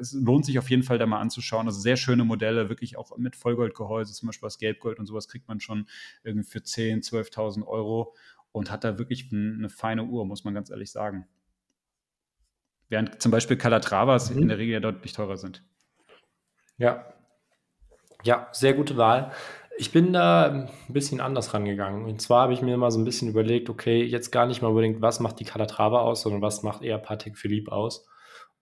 [0.00, 1.66] es lohnt sich auf jeden Fall da mal anzuschauen.
[1.66, 5.48] Also sehr schöne Modelle, wirklich auch mit Vollgoldgehäuse, zum Beispiel aus Gelbgold und sowas kriegt
[5.48, 5.86] man schon
[6.24, 8.14] irgendwie für 10.000, 12.000 Euro
[8.52, 11.26] und hat da wirklich eine feine Uhr, muss man ganz ehrlich sagen.
[12.88, 14.42] Während zum Beispiel Calatravas mhm.
[14.42, 15.62] in der Regel ja deutlich teurer sind.
[16.76, 17.14] Ja.
[18.24, 19.32] Ja, sehr gute Wahl.
[19.78, 22.04] Ich bin da ein bisschen anders rangegangen.
[22.04, 24.68] Und zwar habe ich mir mal so ein bisschen überlegt, okay, jetzt gar nicht mal
[24.68, 28.06] unbedingt, was macht die Calatrava aus, sondern was macht eher Patek Philippe aus.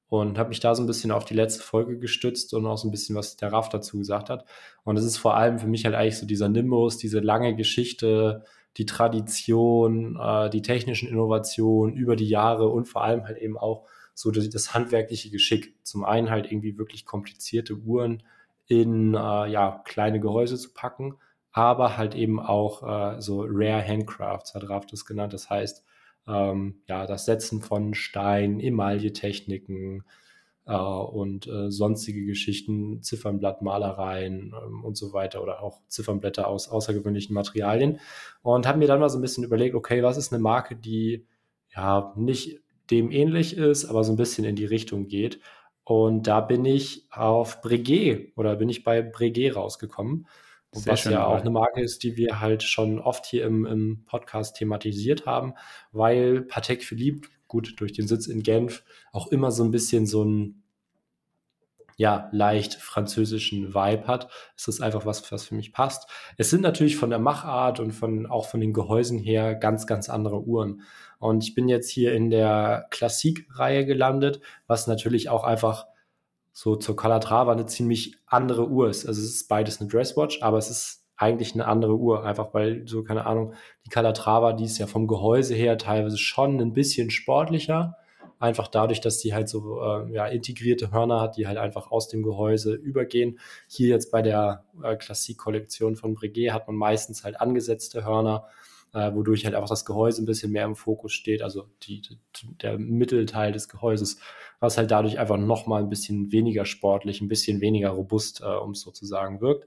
[0.09, 2.89] Und habe mich da so ein bisschen auf die letzte Folge gestützt und auch so
[2.89, 4.45] ein bisschen, was der Raff dazu gesagt hat.
[4.85, 8.45] Und es ist vor allem für mich halt eigentlich so dieser Nimbus, diese lange Geschichte,
[8.77, 13.87] die Tradition, äh, die technischen Innovationen über die Jahre und vor allem halt eben auch
[14.15, 15.75] so das handwerkliche Geschick.
[15.83, 18.23] Zum einen halt irgendwie wirklich komplizierte Uhren
[18.71, 19.19] in äh,
[19.51, 21.17] ja, kleine Gehäuse zu packen,
[21.51, 25.33] aber halt eben auch äh, so Rare Handcrafts, hat Raf das genannt.
[25.33, 25.85] Das heißt,
[26.29, 30.05] ähm, ja, das Setzen von Stein, Emaille-Techniken
[30.67, 37.35] äh, und äh, sonstige Geschichten, Ziffernblattmalereien ähm, und so weiter oder auch Ziffernblätter aus außergewöhnlichen
[37.35, 37.99] Materialien.
[38.43, 41.27] Und habe mir dann mal so ein bisschen überlegt, okay, was ist eine Marke, die
[41.75, 42.61] ja nicht
[42.93, 45.41] dem ähnlich ist, aber so ein bisschen in die Richtung geht.
[45.91, 50.29] Und da bin ich auf Breguet oder bin ich bei Breguet rausgekommen.
[50.71, 54.05] Sehr was ja auch eine Marke ist, die wir halt schon oft hier im, im
[54.07, 55.55] Podcast thematisiert haben,
[55.91, 60.23] weil Patek Philippe, gut, durch den Sitz in Genf, auch immer so ein bisschen so
[60.25, 60.60] ein
[62.01, 66.09] ja, leicht französischen Vibe hat, ist das einfach was, was für mich passt.
[66.39, 70.09] Es sind natürlich von der Machart und von, auch von den Gehäusen her ganz, ganz
[70.09, 70.81] andere Uhren.
[71.19, 75.89] Und ich bin jetzt hier in der Klassik-Reihe gelandet, was natürlich auch einfach
[76.55, 79.05] so zur Calatrava eine ziemlich andere Uhr ist.
[79.05, 82.89] Also es ist beides eine Dresswatch, aber es ist eigentlich eine andere Uhr, einfach weil
[82.89, 83.53] so, keine Ahnung,
[83.85, 87.99] die Calatrava, die ist ja vom Gehäuse her teilweise schon ein bisschen sportlicher.
[88.41, 92.09] Einfach dadurch, dass die halt so äh, ja, integrierte Hörner hat, die halt einfach aus
[92.09, 93.39] dem Gehäuse übergehen.
[93.69, 98.49] Hier jetzt bei der äh, Klassik-Kollektion von Breguet hat man meistens halt angesetzte Hörner
[98.93, 102.19] äh, wodurch halt einfach das Gehäuse ein bisschen mehr im Fokus steht, also die, die,
[102.61, 104.19] der Mittelteil des Gehäuses,
[104.59, 108.73] was halt dadurch einfach nochmal ein bisschen weniger sportlich, ein bisschen weniger robust, äh, um
[108.73, 109.67] es so zu sagen, wirkt.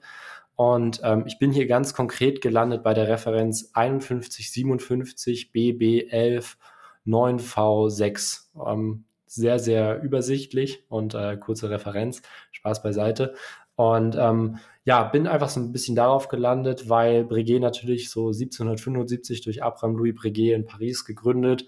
[0.56, 6.58] Und ähm, ich bin hier ganz konkret gelandet bei der Referenz 5157 BB11
[7.06, 8.48] 9V6.
[8.68, 12.22] Ähm, sehr, sehr übersichtlich und äh, kurze Referenz.
[12.52, 13.34] Spaß beiseite.
[13.76, 19.42] Und ähm, ja, bin einfach so ein bisschen darauf gelandet, weil Breguet natürlich so 1775
[19.42, 21.68] durch Abraham Louis Breguet in Paris gegründet,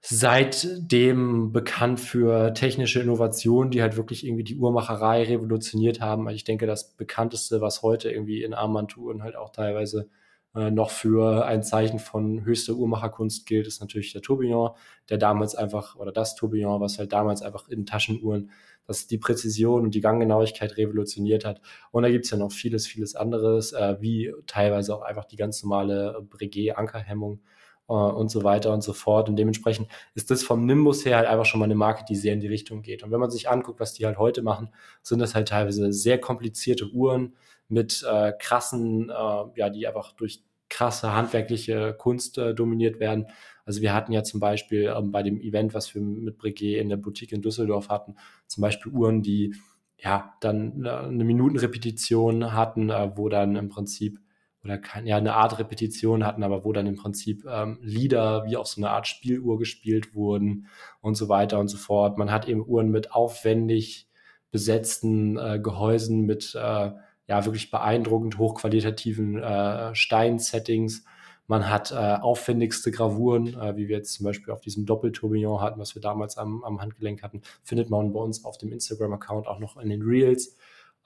[0.00, 6.26] seitdem bekannt für technische Innovationen, die halt wirklich irgendwie die Uhrmacherei revolutioniert haben.
[6.26, 10.08] Also ich denke, das bekannteste, was heute irgendwie in Armbanduhren halt auch teilweise
[10.54, 14.70] äh, noch für ein Zeichen von höchster Uhrmacherkunst gilt, ist natürlich der Tourbillon,
[15.08, 18.50] der damals einfach, oder das Tourbillon, was halt damals einfach in Taschenuhren
[18.86, 21.60] das die Präzision und die Ganggenauigkeit revolutioniert hat.
[21.90, 25.36] Und da gibt es ja noch vieles, vieles anderes, äh, wie teilweise auch einfach die
[25.36, 27.40] ganz normale Breguet-Ankerhemmung
[27.88, 29.28] äh, und so weiter und so fort.
[29.28, 32.34] Und dementsprechend ist das vom Nimbus her halt einfach schon mal eine Marke, die sehr
[32.34, 33.02] in die Richtung geht.
[33.02, 34.70] Und wenn man sich anguckt, was die halt heute machen,
[35.02, 37.34] sind das halt teilweise sehr komplizierte Uhren
[37.68, 43.26] mit äh, krassen, äh, ja, die einfach durch krasse handwerkliche Kunst äh, dominiert werden.
[43.64, 46.88] Also wir hatten ja zum Beispiel ähm, bei dem Event, was wir mit Breguet in
[46.88, 49.54] der Boutique in Düsseldorf hatten, zum Beispiel Uhren, die
[49.98, 54.18] ja dann äh, eine Minutenrepetition hatten, äh, wo dann im Prinzip
[54.64, 58.56] oder kein, ja, eine Art Repetition hatten, aber wo dann im Prinzip ähm, Lieder wie
[58.56, 60.68] auf so eine Art Spieluhr gespielt wurden
[61.00, 62.16] und so weiter und so fort.
[62.16, 64.08] Man hat eben Uhren mit aufwendig
[64.50, 66.92] besetzten äh, Gehäusen, mit äh,
[67.26, 71.04] ja wirklich beeindruckend hochqualitativen äh, Steinsettings
[71.46, 75.78] man hat äh, aufwendigste Gravuren, äh, wie wir jetzt zum Beispiel auf diesem Doppeltourbillon hatten,
[75.78, 79.58] was wir damals am, am Handgelenk hatten, findet man bei uns auf dem Instagram-Account auch
[79.58, 80.56] noch in den Reels,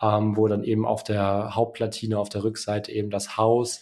[0.00, 3.80] ähm, wo dann eben auf der Hauptplatine auf der Rückseite eben das Haus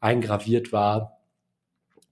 [0.00, 1.18] eingraviert war,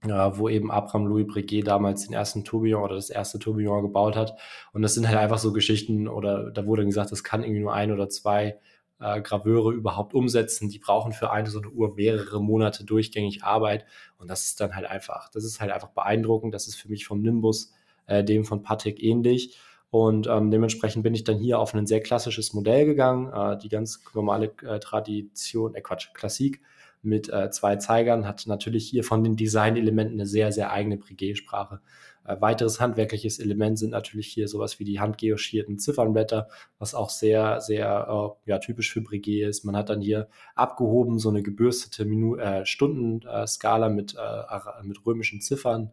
[0.03, 4.15] äh, wo eben Abraham Louis Breguet damals den ersten Tourbillon oder das erste Tourbillon gebaut
[4.15, 4.37] hat.
[4.73, 7.73] Und das sind halt einfach so Geschichten, oder da wurde gesagt, das kann irgendwie nur
[7.73, 8.59] ein oder zwei
[8.99, 10.69] äh, Graveure überhaupt umsetzen.
[10.69, 13.85] Die brauchen für eine so eine Uhr mehrere Monate durchgängig Arbeit.
[14.17, 16.53] Und das ist dann halt einfach, das ist halt einfach beeindruckend.
[16.53, 17.73] Das ist für mich vom Nimbus,
[18.05, 19.57] äh, dem von Patek ähnlich.
[19.89, 23.31] Und ähm, dementsprechend bin ich dann hier auf ein sehr klassisches Modell gegangen.
[23.31, 26.61] Äh, die ganz normale äh, Tradition, äh Quatsch, Klassik
[27.01, 31.79] mit äh, zwei Zeigern hat natürlich hier von den Designelementen eine sehr, sehr eigene Breguet-Sprache.
[32.27, 37.61] Äh, weiteres handwerkliches Element sind natürlich hier sowas wie die handgeoschierten Ziffernblätter, was auch sehr,
[37.61, 39.63] sehr äh, ja, typisch für Breguet ist.
[39.63, 45.41] Man hat dann hier abgehoben so eine gebürstete Minu äh, Stundenskala mit, äh, mit römischen
[45.41, 45.91] Ziffern.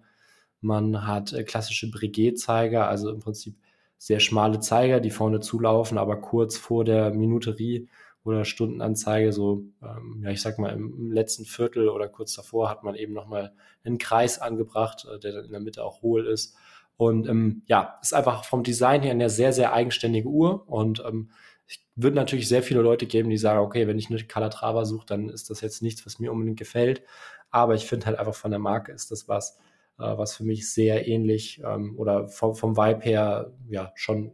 [0.60, 3.54] Man hat äh, klassische Breguet-Zeiger, also im Prinzip
[3.96, 7.88] sehr schmale Zeiger, die vorne zulaufen, aber kurz vor der Minuterie
[8.24, 12.82] oder Stundenanzeige, so, ähm, ja, ich sag mal, im letzten Viertel oder kurz davor hat
[12.82, 13.52] man eben nochmal
[13.84, 16.56] einen Kreis angebracht, äh, der dann in der Mitte auch hohl ist.
[16.96, 20.66] Und ähm, ja, ist einfach vom Design her eine sehr, sehr eigenständige Uhr.
[20.68, 21.30] Und ähm,
[21.66, 25.06] es wird natürlich sehr viele Leute geben, die sagen, okay, wenn ich eine Calatrava suche,
[25.06, 27.02] dann ist das jetzt nichts, was mir unbedingt gefällt.
[27.50, 29.58] Aber ich finde halt einfach von der Marke ist das was,
[29.98, 34.32] äh, was für mich sehr ähnlich ähm, oder vom, vom Vibe her ja schon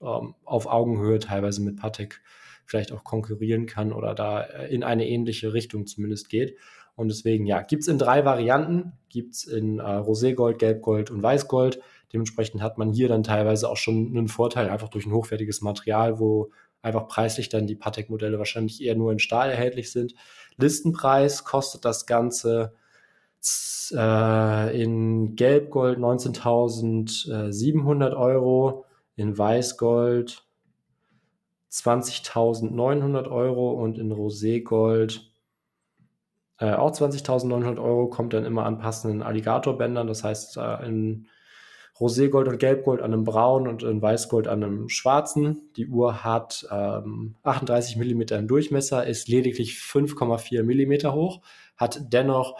[0.00, 2.22] ähm, auf Augenhöhe teilweise mit Patek
[2.66, 6.56] vielleicht auch konkurrieren kann oder da in eine ähnliche Richtung zumindest geht.
[6.96, 8.92] Und deswegen, ja, gibt es in drei Varianten.
[9.08, 11.80] Gibt es in äh, Roségold, Gelbgold und Weißgold.
[12.12, 16.20] Dementsprechend hat man hier dann teilweise auch schon einen Vorteil, einfach durch ein hochwertiges Material,
[16.20, 16.50] wo
[16.82, 20.14] einfach preislich dann die Patek-Modelle wahrscheinlich eher nur in Stahl erhältlich sind.
[20.56, 22.74] Listenpreis kostet das Ganze
[23.92, 28.84] äh, in Gelbgold 19.700 Euro,
[29.16, 30.44] in Weißgold
[31.74, 35.20] 20.900 Euro und in Roségold
[36.58, 41.26] äh, auch 20.900 Euro, kommt dann immer an passenden Alligatorbändern, das heißt äh, in
[41.98, 45.70] Roségold und Gelbgold an einem braunen und in Weißgold an einem schwarzen.
[45.76, 51.40] Die Uhr hat ähm, 38 mm im Durchmesser, ist lediglich 5,4 mm hoch,
[51.76, 52.56] hat dennoch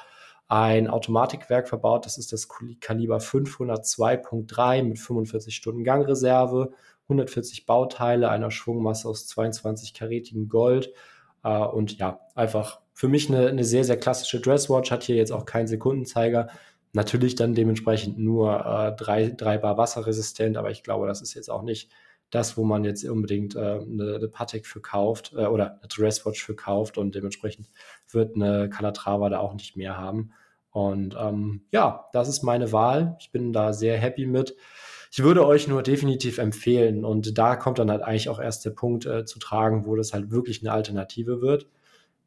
[0.46, 2.07] ein Automatikwerk verbaut.
[2.07, 2.48] Das ist das
[2.81, 6.72] Kaliber 502.3 mit 45 Stunden Gangreserve,
[7.04, 10.92] 140 Bauteile, einer Schwungmasse aus 22 karätigem Gold
[11.42, 15.32] äh, und ja, einfach für mich eine, eine sehr, sehr klassische Dresswatch, hat hier jetzt
[15.32, 16.48] auch keinen Sekundenzeiger.
[16.92, 21.50] Natürlich dann dementsprechend nur äh, drei, drei Bar wasserresistent, aber ich glaube, das ist jetzt
[21.50, 21.90] auch nicht
[22.30, 26.42] das, wo man jetzt unbedingt äh, eine, eine Patek für kauft äh, oder eine Dresswatch
[26.42, 27.68] für kauft und dementsprechend
[28.10, 30.32] wird eine Calatrava da auch nicht mehr haben.
[30.70, 33.16] Und ähm, ja, das ist meine Wahl.
[33.20, 34.56] Ich bin da sehr happy mit.
[35.16, 38.70] Ich würde euch nur definitiv empfehlen und da kommt dann halt eigentlich auch erst der
[38.70, 41.68] Punkt äh, zu tragen, wo das halt wirklich eine Alternative wird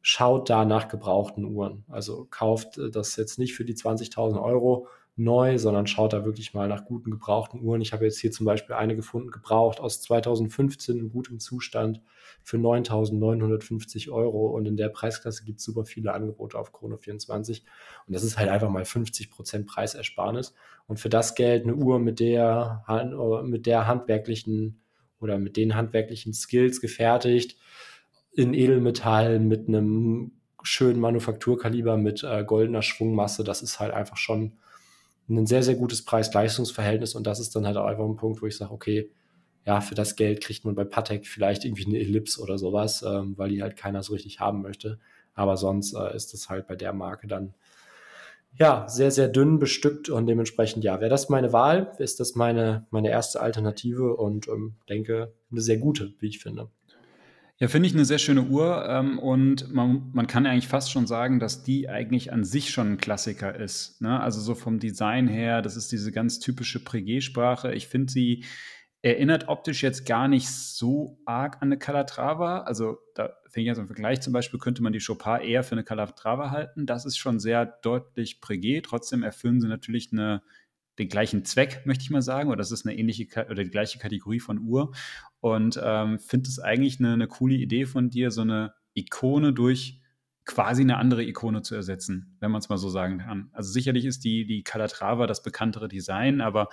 [0.00, 1.84] schaut da nach gebrauchten Uhren.
[1.88, 6.54] Also kauft äh, das jetzt nicht für die 20.000 Euro neu, sondern schaut da wirklich
[6.54, 7.80] mal nach guten gebrauchten Uhren.
[7.80, 12.00] Ich habe jetzt hier zum Beispiel eine gefunden, gebraucht aus 2015 in gutem Zustand
[12.42, 17.62] für 9.950 Euro und in der Preisklasse gibt es super viele Angebote auf Chrono24
[18.06, 20.54] und das ist halt einfach mal 50% Preisersparnis
[20.86, 22.84] und für das Geld eine Uhr mit der,
[23.44, 24.80] mit der handwerklichen
[25.20, 27.56] oder mit den handwerklichen Skills gefertigt,
[28.32, 33.42] in Edelmetall mit einem schönen Manufakturkaliber mit äh, goldener Schwungmasse.
[33.42, 34.58] Das ist halt einfach schon
[35.28, 38.46] ein sehr, sehr gutes Preis-Leistungs-Verhältnis und das ist dann halt auch einfach ein Punkt, wo
[38.46, 39.10] ich sage, okay,
[39.66, 43.36] ja, für das Geld kriegt man bei Patek vielleicht irgendwie eine Ellipse oder sowas, ähm,
[43.36, 44.98] weil die halt keiner so richtig haben möchte.
[45.34, 47.54] Aber sonst äh, ist das halt bei der Marke dann
[48.54, 52.86] ja sehr, sehr dünn bestückt und dementsprechend, ja, wäre das meine Wahl, ist das meine,
[52.90, 56.70] meine erste Alternative und ähm, denke, eine sehr gute, wie ich finde.
[57.60, 61.08] Ja, finde ich eine sehr schöne Uhr ähm, und man, man kann eigentlich fast schon
[61.08, 64.00] sagen, dass die eigentlich an sich schon ein Klassiker ist.
[64.00, 64.20] Ne?
[64.20, 67.74] Also so vom Design her, das ist diese ganz typische Breguet-Sprache.
[67.74, 68.44] Ich finde, sie
[69.02, 72.60] erinnert optisch jetzt gar nicht so arg an eine Calatrava.
[72.60, 75.72] Also da finde ich jetzt im Vergleich zum Beispiel, könnte man die Chopin eher für
[75.72, 76.86] eine Calatrava halten.
[76.86, 78.84] Das ist schon sehr deutlich Breguet.
[78.84, 80.42] Trotzdem erfüllen sie natürlich eine
[80.98, 83.98] den gleichen Zweck, möchte ich mal sagen, oder das ist eine ähnliche oder die gleiche
[83.98, 84.92] Kategorie von Uhr.
[85.40, 90.00] Und ähm, finde es eigentlich eine, eine coole Idee von dir, so eine Ikone durch
[90.48, 93.50] quasi eine andere Ikone zu ersetzen, wenn man es mal so sagen kann.
[93.52, 96.70] Also sicherlich ist die, die Calatrava das bekanntere Design, aber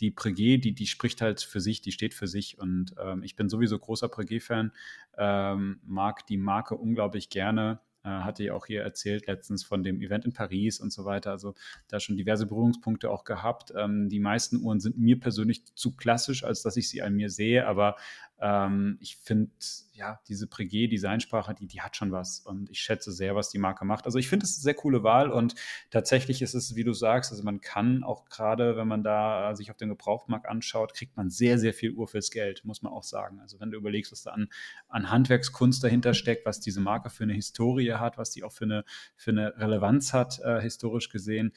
[0.00, 3.36] die Breguet, die, die spricht halt für sich, die steht für sich und ähm, ich
[3.36, 4.72] bin sowieso großer Breguet-Fan,
[5.18, 10.24] ähm, mag die Marke unglaublich gerne hatte ja auch hier erzählt letztens von dem Event
[10.24, 11.30] in Paris und so weiter.
[11.30, 11.54] Also
[11.88, 13.72] da schon diverse Berührungspunkte auch gehabt.
[13.76, 17.30] Ähm, die meisten Uhren sind mir persönlich zu klassisch, als dass ich sie an mir
[17.30, 17.96] sehe, aber
[18.40, 19.50] ähm, ich finde,
[19.92, 23.84] ja, diese Breguet-Designsprache, die, die hat schon was und ich schätze sehr, was die Marke
[23.84, 24.06] macht.
[24.06, 25.54] Also ich finde es eine sehr coole Wahl und
[25.90, 29.70] tatsächlich ist es, wie du sagst, also man kann auch gerade, wenn man da sich
[29.70, 33.02] auf den Gebrauchtmarkt anschaut, kriegt man sehr, sehr viel Uhr fürs Geld, muss man auch
[33.02, 33.40] sagen.
[33.40, 34.48] Also wenn du überlegst, was da an,
[34.88, 38.64] an Handwerkskunst dahinter steckt, was diese Marke für eine Historie hat, was die auch für
[38.64, 38.84] eine,
[39.16, 41.52] für eine Relevanz hat, äh, historisch gesehen,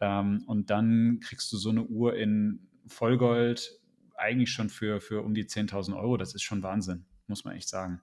[0.00, 3.81] ähm, und dann kriegst du so eine Uhr in Vollgold
[4.22, 6.16] eigentlich schon für, für um die 10.000 Euro.
[6.16, 8.00] Das ist schon Wahnsinn, muss man echt sagen.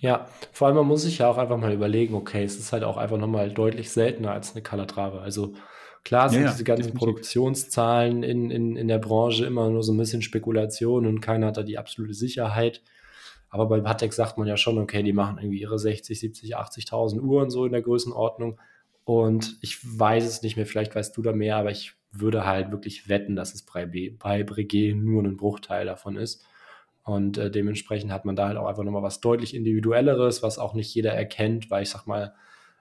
[0.00, 2.84] Ja, vor allem man muss sich ja auch einfach mal überlegen, okay, es ist halt
[2.84, 5.20] auch einfach nochmal deutlich seltener als eine Calatrava.
[5.20, 5.54] Also
[6.04, 6.98] klar sind ja, diese ganzen definitiv.
[6.98, 11.56] Produktionszahlen in, in, in der Branche immer nur so ein bisschen Spekulation und keiner hat
[11.56, 12.82] da die absolute Sicherheit.
[13.48, 17.20] Aber bei Patek sagt man ja schon, okay, die machen irgendwie ihre 60, 70, 80.000
[17.20, 18.60] Uhren so in der Größenordnung.
[19.04, 22.70] Und ich weiß es nicht mehr, vielleicht weißt du da mehr, aber ich würde halt
[22.70, 26.44] wirklich wetten, dass es bei, bei Breguet nur ein Bruchteil davon ist.
[27.04, 30.74] Und äh, dementsprechend hat man da halt auch einfach nochmal was deutlich Individuelleres, was auch
[30.74, 32.34] nicht jeder erkennt, weil ich sag mal,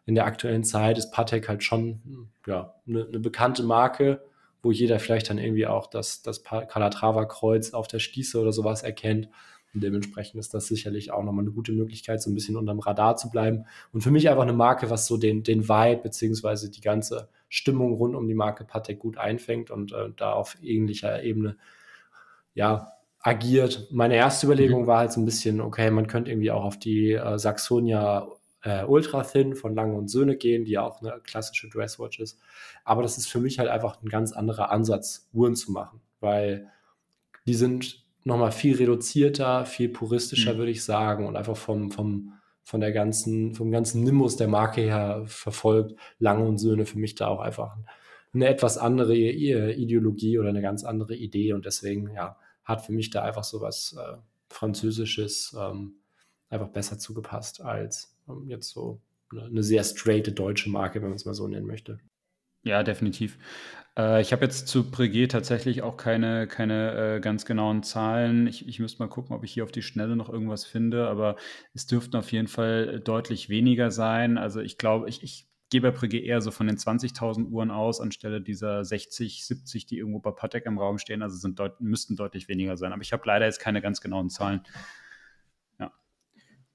[0.06, 4.24] in der aktuellen Zeit ist Patek halt schon ja, eine, eine bekannte Marke,
[4.62, 9.30] wo jeder vielleicht dann irgendwie auch das, das Calatrava-Kreuz auf der Stieße oder sowas erkennt.
[9.76, 13.18] Und dementsprechend ist das sicherlich auch nochmal eine gute Möglichkeit, so ein bisschen unterm Radar
[13.18, 13.66] zu bleiben.
[13.92, 17.94] Und für mich einfach eine Marke, was so den, den Vibe beziehungsweise die ganze Stimmung
[17.94, 21.56] rund um die Marke Patek gut einfängt und äh, da auf ähnlicher Ebene
[22.54, 22.92] ja,
[23.22, 23.88] agiert.
[23.92, 24.88] Meine erste Überlegung mhm.
[24.88, 28.28] war halt so ein bisschen, okay, man könnte irgendwie auch auf die äh, Saxonia
[28.62, 32.42] äh, Ultra Thin von Lange und Söhne gehen, die ja auch eine klassische Dresswatch ist.
[32.84, 36.70] Aber das ist für mich halt einfach ein ganz anderer Ansatz, Uhren zu machen, weil
[37.48, 40.58] die sind nochmal viel reduzierter, viel puristischer, mhm.
[40.58, 42.34] würde ich sagen, und einfach vom, vom,
[42.66, 47.16] von der ganzen, vom ganzen Nimbus der Marke her verfolgt Lange und Söhne für mich
[47.16, 47.78] da auch einfach
[48.34, 53.12] eine etwas andere Ideologie oder eine ganz andere Idee und deswegen, ja, hat für mich
[53.12, 54.18] da einfach so was äh,
[54.50, 56.00] Französisches ähm,
[56.50, 59.00] einfach besser zugepasst als ähm, jetzt so
[59.32, 62.00] eine sehr straighte deutsche Marke, wenn man es mal so nennen möchte.
[62.64, 63.38] Ja, definitiv.
[63.98, 68.48] Äh, ich habe jetzt zu Breguet tatsächlich auch keine, keine äh, ganz genauen Zahlen.
[68.48, 71.36] Ich, ich müsste mal gucken, ob ich hier auf die Schnelle noch irgendwas finde, aber
[71.74, 74.38] es dürften auf jeden Fall deutlich weniger sein.
[74.38, 78.00] Also ich glaube, ich, ich gehe bei Breguet eher so von den 20.000 Uhren aus,
[78.00, 81.22] anstelle dieser 60, 70, die irgendwo bei Patek im Raum stehen.
[81.22, 82.94] Also sind deut müssten deutlich weniger sein.
[82.94, 84.62] Aber ich habe leider jetzt keine ganz genauen Zahlen.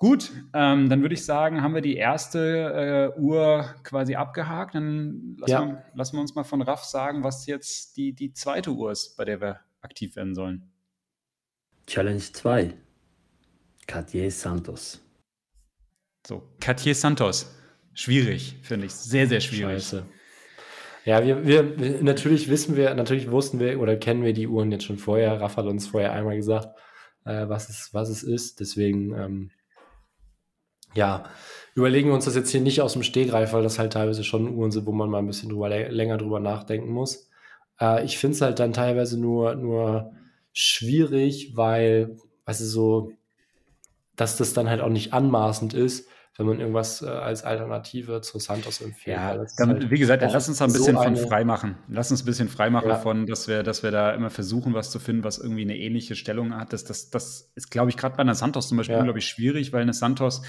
[0.01, 4.75] Gut, ähm, dann würde ich sagen, haben wir die erste äh, Uhr quasi abgehakt.
[4.75, 5.67] Dann lassen, ja.
[5.67, 9.19] wir, lassen, wir, uns mal von Raff sagen, was jetzt die, die zweite Uhr ist,
[9.19, 10.73] bei der wir aktiv werden sollen.
[11.87, 12.73] Challenge 2.
[13.87, 15.03] Cartier Santos.
[16.27, 17.55] So, Cartier Santos.
[17.93, 18.93] Schwierig, finde ich.
[18.93, 19.83] Sehr, sehr schwierig.
[19.83, 20.07] Scheiße.
[21.05, 24.85] Ja, wir, wir, natürlich wissen wir, natürlich wussten wir oder kennen wir die Uhren jetzt
[24.85, 25.39] schon vorher.
[25.43, 26.69] Raff hat uns vorher einmal gesagt,
[27.27, 28.61] äh, was, es, was es ist.
[28.61, 29.51] Deswegen ähm,
[30.95, 31.25] ja,
[31.75, 34.55] überlegen wir uns das jetzt hier nicht aus dem Stegreif, weil das halt teilweise schon
[34.55, 37.31] Uhren sind, wo man mal ein bisschen drüber, länger drüber nachdenken muss.
[37.81, 40.13] Äh, ich finde es halt dann teilweise nur, nur
[40.53, 43.13] schwierig, weil, weißt du, so,
[44.17, 48.39] dass das dann halt auch nicht anmaßend ist, wenn man irgendwas äh, als Alternative zu
[48.39, 49.17] Santos empfiehlt.
[49.17, 51.77] Ja, dann, halt wie gesagt, lass uns da ein bisschen so von frei machen.
[51.89, 52.97] Lass uns ein bisschen frei machen ja.
[52.97, 56.17] von, dass wir, dass wir da immer versuchen, was zu finden, was irgendwie eine ähnliche
[56.17, 56.73] Stellung hat.
[56.73, 59.03] Das, das, das ist, glaube ich, gerade bei einer Santos zum Beispiel, ja.
[59.03, 60.43] glaube ich, schwierig, weil eine Santos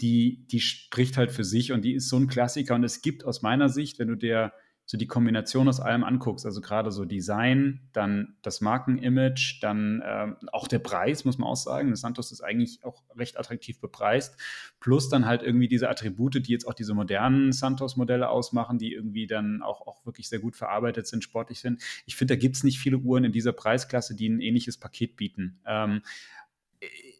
[0.00, 2.74] die, die spricht halt für sich und die ist so ein Klassiker.
[2.74, 4.52] Und es gibt aus meiner Sicht, wenn du dir
[4.84, 10.36] so die Kombination aus allem anguckst, also gerade so Design, dann das Markenimage, dann ähm,
[10.50, 11.90] auch der Preis, muss man auch sagen.
[11.90, 14.36] Das Santos ist eigentlich auch recht attraktiv bepreist.
[14.80, 19.26] Plus dann halt irgendwie diese Attribute, die jetzt auch diese modernen Santos-Modelle ausmachen, die irgendwie
[19.26, 21.80] dann auch, auch wirklich sehr gut verarbeitet sind, sportlich sind.
[22.04, 25.16] Ich finde, da gibt es nicht viele Uhren in dieser Preisklasse, die ein ähnliches Paket
[25.16, 25.60] bieten.
[25.64, 26.02] Ähm,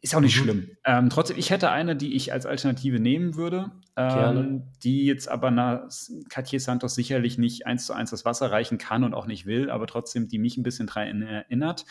[0.02, 0.42] ist auch nicht mhm.
[0.42, 0.70] schlimm.
[0.84, 5.52] Ähm, trotzdem, ich hätte eine, die ich als Alternative nehmen würde, ähm, die jetzt aber
[5.52, 5.88] nach
[6.28, 9.70] Cartier Santos sicherlich nicht eins zu eins das Wasser reichen kann und auch nicht will,
[9.70, 11.86] aber trotzdem, die mich ein bisschen daran erinnert.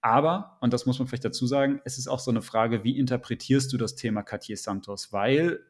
[0.00, 2.98] Aber, und das muss man vielleicht dazu sagen, es ist auch so eine Frage, wie
[2.98, 5.12] interpretierst du das Thema Cartier Santos?
[5.12, 5.60] Weil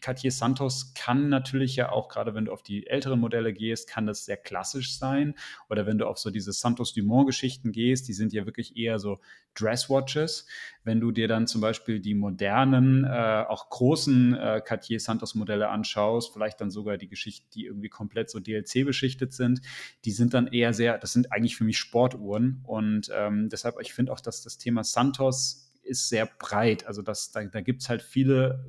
[0.00, 4.06] Cartier Santos kann natürlich ja auch, gerade wenn du auf die älteren Modelle gehst, kann
[4.06, 5.34] das sehr klassisch sein.
[5.68, 9.20] Oder wenn du auf so diese Santos Dumont-Geschichten gehst, die sind ja wirklich eher so
[9.54, 10.46] Dresswatches.
[10.84, 15.68] Wenn du dir dann zum Beispiel die modernen, äh, auch großen äh, Cartier Santos Modelle
[15.68, 19.60] anschaust, vielleicht dann sogar die Geschichten, die irgendwie komplett so DLC beschichtet sind,
[20.04, 22.62] die sind dann eher sehr, das sind eigentlich für mich Sportuhren.
[22.66, 26.86] Und ähm, deshalb, ich finde auch, dass das Thema Santos ist sehr breit.
[26.86, 28.64] Also das, da, da gibt es halt viele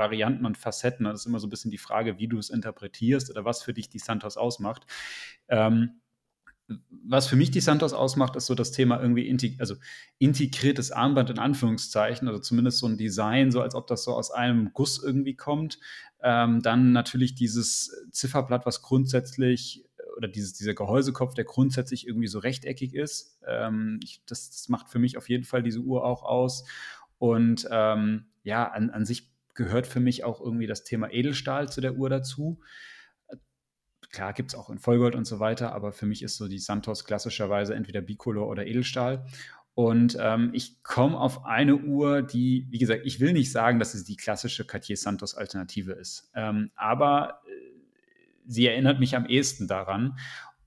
[0.00, 1.04] Varianten und Facetten.
[1.04, 3.72] Das ist immer so ein bisschen die Frage, wie du es interpretierst oder was für
[3.72, 4.86] dich die Santos ausmacht.
[5.48, 6.00] Ähm,
[7.04, 9.74] was für mich die Santos ausmacht, ist so das Thema irgendwie integ also
[10.18, 14.30] integriertes Armband in Anführungszeichen, also zumindest so ein Design, so als ob das so aus
[14.30, 15.78] einem Guss irgendwie kommt.
[16.22, 19.84] Ähm, dann natürlich dieses Zifferblatt, was grundsätzlich
[20.16, 23.38] oder dieses, dieser Gehäusekopf, der grundsätzlich irgendwie so rechteckig ist.
[23.46, 26.64] Ähm, ich, das, das, macht für mich auf jeden Fall diese Uhr auch aus.
[27.18, 29.30] Und ähm, ja, an, an sich
[29.60, 32.60] gehört für mich auch irgendwie das Thema Edelstahl zu der Uhr dazu.
[34.10, 36.58] Klar gibt es auch in Vollgold und so weiter, aber für mich ist so die
[36.58, 39.26] Santos klassischerweise entweder Bicolor oder Edelstahl.
[39.74, 43.92] Und ähm, ich komme auf eine Uhr, die, wie gesagt, ich will nicht sagen, dass
[43.92, 47.50] es die klassische Cartier Santos Alternative ist, ähm, aber äh,
[48.46, 50.18] sie erinnert mich am ehesten daran.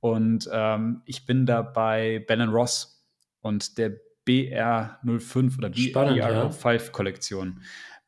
[0.01, 3.03] Und ähm, ich bin da bei Ben Ross
[3.41, 3.93] und der
[4.27, 7.61] BR05 oder BR05-Kollektion.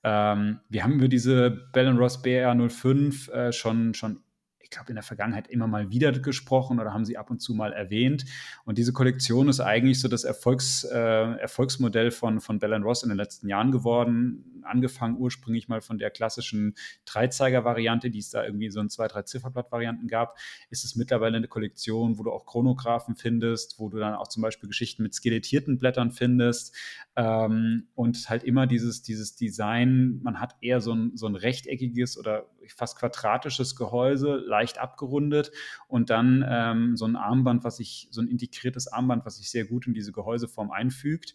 [0.07, 4.21] Ähm, wir haben über diese Bell Ross BR05 äh, schon, schon
[4.59, 7.55] ich glaube, in der Vergangenheit immer mal wieder gesprochen oder haben sie ab und zu
[7.55, 8.25] mal erwähnt.
[8.65, 13.09] Und diese Kollektion ist eigentlich so das Erfolgs, äh, Erfolgsmodell von, von Bell Ross in
[13.09, 14.61] den letzten Jahren geworden.
[14.63, 16.75] angefangen ursprünglich mal von der klassischen
[17.05, 20.37] Dreizeiger-Variante, die es da irgendwie so in zwei, drei Zifferblatt-Varianten gab,
[20.69, 24.41] ist es mittlerweile eine Kollektion, wo du auch Chronographen findest, wo du dann auch zum
[24.41, 26.75] Beispiel Geschichten mit skelettierten Blättern findest
[27.15, 32.17] ähm, und halt immer dieses, dieses Design, man hat eher so ein, so ein rechteckiges
[32.17, 32.45] oder
[32.75, 35.51] fast quadratisches Gehäuse, leicht abgerundet
[35.87, 39.65] und dann ähm, so ein Armband, was sich, so ein integriertes Armband, was sich sehr
[39.65, 41.33] gut in diese Gehäuseform einfügt.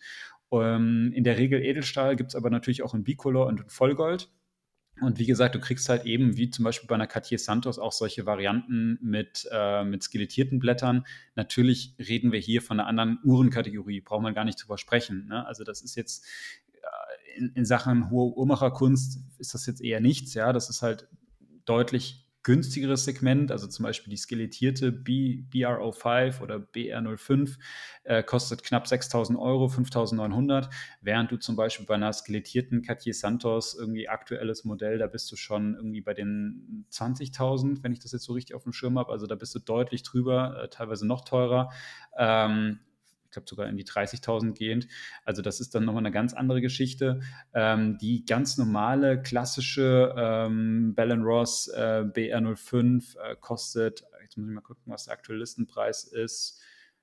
[0.52, 4.30] Ähm, in der Regel Edelstahl gibt es aber natürlich auch in Bicolor und in Vollgold.
[5.00, 7.92] Und wie gesagt, du kriegst halt eben, wie zum Beispiel bei einer Cartier Santos, auch
[7.92, 11.06] solche Varianten mit, äh, mit skelettierten Blättern.
[11.34, 15.28] Natürlich reden wir hier von einer anderen Uhrenkategorie, braucht man gar nicht drüber sprechen.
[15.28, 15.46] Ne?
[15.46, 16.26] Also das ist jetzt
[16.74, 20.52] äh, in, in, Sachen hohe Uhrmacherkunst ist das jetzt eher nichts, ja.
[20.52, 21.08] Das ist halt
[21.64, 27.58] deutlich günstigeres Segment, also zum Beispiel die skelettierte B, BRO5 oder BR05,
[28.04, 30.70] äh, kostet knapp 6.000 Euro, 5.900,
[31.02, 35.36] während du zum Beispiel bei einer skelettierten Cartier Santos irgendwie aktuelles Modell, da bist du
[35.36, 39.12] schon irgendwie bei den 20.000, wenn ich das jetzt so richtig auf dem Schirm habe,
[39.12, 41.70] also da bist du deutlich drüber, äh, teilweise noch teurer.
[42.16, 42.80] Ähm,
[43.30, 44.88] ich glaube sogar in die 30.000 gehend.
[45.24, 47.20] Also das ist dann nochmal eine ganz andere Geschichte.
[47.54, 54.54] Ähm, die ganz normale, klassische ähm, Bell Ross äh, BR05 äh, kostet, jetzt muss ich
[54.54, 56.60] mal gucken, was der aktuelle Listenpreis ist,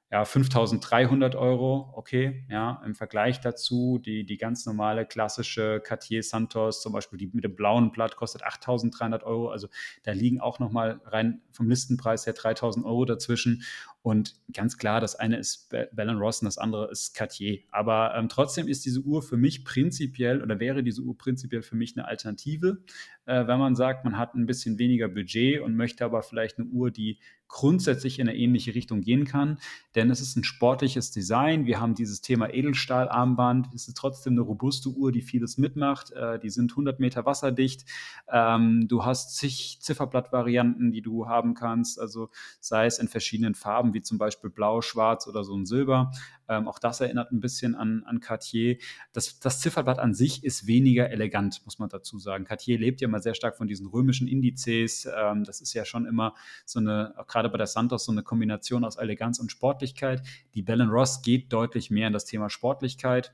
[0.09, 6.81] ja, 5300 Euro, okay, ja, im Vergleich dazu die, die ganz normale klassische Cartier Santos,
[6.81, 9.67] zum Beispiel die mit dem blauen Blatt kostet 8300 Euro, also
[10.03, 13.63] da liegen auch nochmal rein vom Listenpreis her 3000 Euro dazwischen
[14.07, 17.59] und ganz klar, das eine ist Bell Ross und das andere ist Cartier.
[17.71, 21.75] Aber ähm, trotzdem ist diese Uhr für mich prinzipiell oder wäre diese Uhr prinzipiell für
[21.75, 22.77] mich eine Alternative,
[23.25, 26.69] äh, wenn man sagt, man hat ein bisschen weniger Budget und möchte aber vielleicht eine
[26.69, 29.59] Uhr, die grundsätzlich in eine ähnliche Richtung gehen kann.
[29.95, 31.65] Denn es ist ein sportliches Design.
[31.65, 33.67] Wir haben dieses Thema Edelstahlarmband.
[33.73, 36.11] Es ist trotzdem eine robuste Uhr, die vieles mitmacht.
[36.11, 37.85] Äh, die sind 100 Meter wasserdicht.
[38.31, 41.99] Ähm, du hast zig Zifferblattvarianten, die du haben kannst.
[41.99, 42.29] Also
[42.59, 46.11] sei es in verschiedenen Farben, wie zum Beispiel blau, schwarz oder so ein Silber.
[46.47, 48.77] Ähm, auch das erinnert ein bisschen an, an Cartier.
[49.11, 52.45] Das, das Zifferblatt an sich ist weniger elegant, muss man dazu sagen.
[52.45, 55.07] Cartier lebt ja immer sehr stark von diesen römischen Indizes.
[55.13, 56.35] Ähm, das ist ja schon immer
[56.65, 60.21] so eine, gerade bei der Santos, so eine Kombination aus Eleganz und Sportlichkeit.
[60.53, 63.33] Die Bell Ross geht deutlich mehr in das Thema Sportlichkeit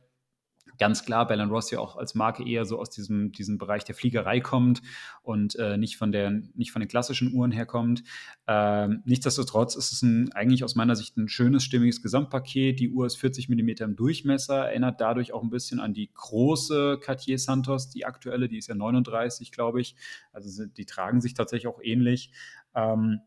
[0.78, 3.96] ganz klar Bell Ross ja auch als Marke eher so aus diesem, diesem Bereich der
[3.96, 4.82] Fliegerei kommt
[5.22, 8.04] und äh, nicht, von der, nicht von den klassischen Uhren herkommt.
[8.48, 12.80] Ähm, nichtsdestotrotz ist es ein, eigentlich aus meiner Sicht ein schönes, stimmiges Gesamtpaket.
[12.80, 17.00] Die Uhr ist 40 mm im Durchmesser, erinnert dadurch auch ein bisschen an die große
[17.02, 19.96] Cartier Santos, die aktuelle, die ist ja 39, glaube ich.
[20.32, 22.32] Also die tragen sich tatsächlich auch ähnlich.
[22.76, 23.22] Ähm,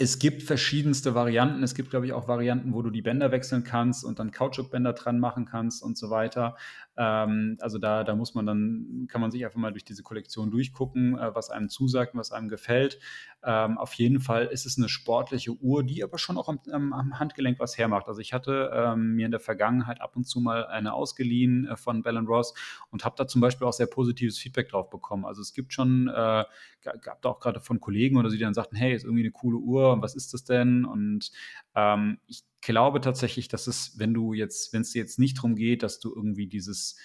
[0.00, 1.64] es gibt verschiedenste Varianten.
[1.64, 4.92] Es gibt, glaube ich, auch Varianten, wo du die Bänder wechseln kannst und dann Kautschukbänder
[4.92, 6.56] dran machen kannst und so weiter.
[6.96, 10.52] Ähm, also da, da muss man dann, kann man sich einfach mal durch diese Kollektion
[10.52, 13.00] durchgucken, äh, was einem zusagt und was einem gefällt.
[13.42, 17.18] Ähm, auf jeden Fall ist es eine sportliche Uhr, die aber schon auch am, am
[17.18, 18.06] Handgelenk was hermacht.
[18.06, 21.76] Also ich hatte ähm, mir in der Vergangenheit ab und zu mal eine ausgeliehen äh,
[21.76, 22.54] von Bell Ross
[22.90, 25.24] und habe da zum Beispiel auch sehr positives Feedback drauf bekommen.
[25.24, 26.44] Also es gibt schon, äh,
[26.82, 29.58] gab da auch gerade von Kollegen oder sie, dann sagten, hey, ist irgendwie eine coole
[29.58, 30.84] Uhr und was ist das denn?
[30.84, 31.30] Und
[31.74, 35.54] ähm, ich glaube tatsächlich, dass es, wenn du jetzt, wenn es dir jetzt nicht darum
[35.54, 36.96] geht, dass du irgendwie dieses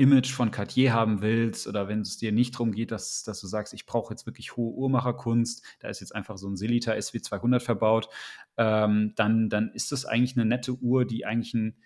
[0.00, 3.46] Image von Cartier haben willst oder wenn es dir nicht darum geht, dass, dass du
[3.46, 7.60] sagst, ich brauche jetzt wirklich hohe Uhrmacherkunst, da ist jetzt einfach so ein Silita SW200
[7.60, 8.08] verbaut,
[8.56, 11.76] ähm, dann, dann ist das eigentlich eine nette Uhr, die eigentlich einen,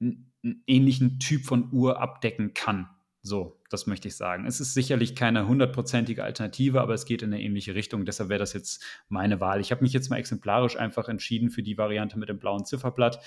[0.00, 2.88] einen ähnlichen Typ von Uhr abdecken kann.
[3.26, 4.44] So, das möchte ich sagen.
[4.44, 8.04] Es ist sicherlich keine hundertprozentige Alternative, aber es geht in eine ähnliche Richtung.
[8.04, 9.62] Deshalb wäre das jetzt meine Wahl.
[9.62, 13.20] Ich habe mich jetzt mal exemplarisch einfach entschieden für die Variante mit dem blauen Zifferblatt.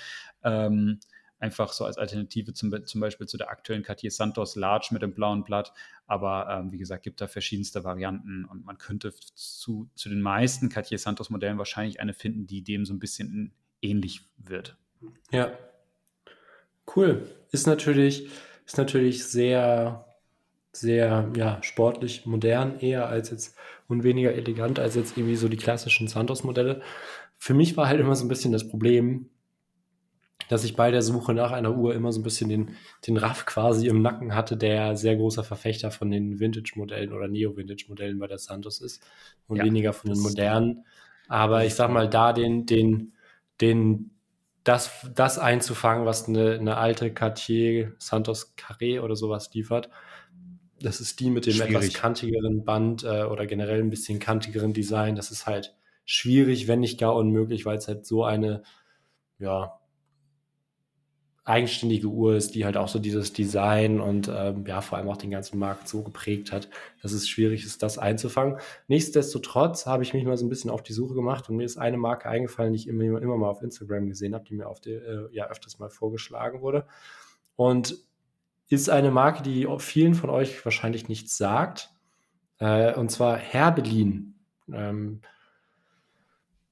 [0.44, 1.00] Ähm,
[1.40, 5.14] einfach so als Alternative zum, zum Beispiel zu der aktuellen Cartier Santos Large mit dem
[5.14, 5.72] blauen Blatt.
[6.06, 10.68] Aber ähm, wie gesagt, gibt da verschiedenste Varianten und man könnte zu, zu den meisten
[10.68, 14.76] Cartier Santos Modellen wahrscheinlich eine finden, die dem so ein bisschen ähnlich wird.
[15.32, 15.50] Ja,
[16.94, 17.28] cool.
[17.50, 18.28] Ist natürlich
[18.68, 20.04] ist natürlich sehr,
[20.72, 23.56] sehr ja, sportlich, modern eher als jetzt
[23.88, 26.82] und weniger elegant als jetzt irgendwie so die klassischen Santos-Modelle.
[27.38, 29.30] Für mich war halt immer so ein bisschen das Problem,
[30.50, 33.46] dass ich bei der Suche nach einer Uhr immer so ein bisschen den, den Raff
[33.46, 38.38] quasi im Nacken hatte, der sehr großer Verfechter von den Vintage-Modellen oder Neo-Vintage-Modellen bei der
[38.38, 39.02] Santos ist
[39.46, 40.84] und ja, weniger von den modernen.
[41.26, 43.14] Aber ich sag mal, da den, den,
[43.62, 44.10] den
[44.68, 49.88] das, das einzufangen, was eine, eine alte Cartier Santos Carré oder sowas liefert.
[50.78, 51.74] Das ist die mit dem schwierig.
[51.74, 55.16] etwas kantigeren Band äh, oder generell ein bisschen kantigeren Design.
[55.16, 58.62] Das ist halt schwierig, wenn nicht gar unmöglich, weil es halt so eine,
[59.38, 59.80] ja,
[61.48, 65.16] eigenständige Uhr ist, die halt auch so dieses Design und ähm, ja, vor allem auch
[65.16, 66.68] den ganzen Markt so geprägt hat,
[67.02, 68.58] dass es schwierig ist, das einzufangen.
[68.86, 71.78] Nichtsdestotrotz habe ich mich mal so ein bisschen auf die Suche gemacht und mir ist
[71.78, 74.80] eine Marke eingefallen, die ich immer, immer mal auf Instagram gesehen habe, die mir auf
[74.80, 76.86] die, äh, ja öfters mal vorgeschlagen wurde.
[77.56, 77.96] Und
[78.68, 81.90] ist eine Marke, die vielen von euch wahrscheinlich nichts sagt.
[82.58, 84.34] Äh, und zwar Herbelin.
[84.72, 85.22] Ähm,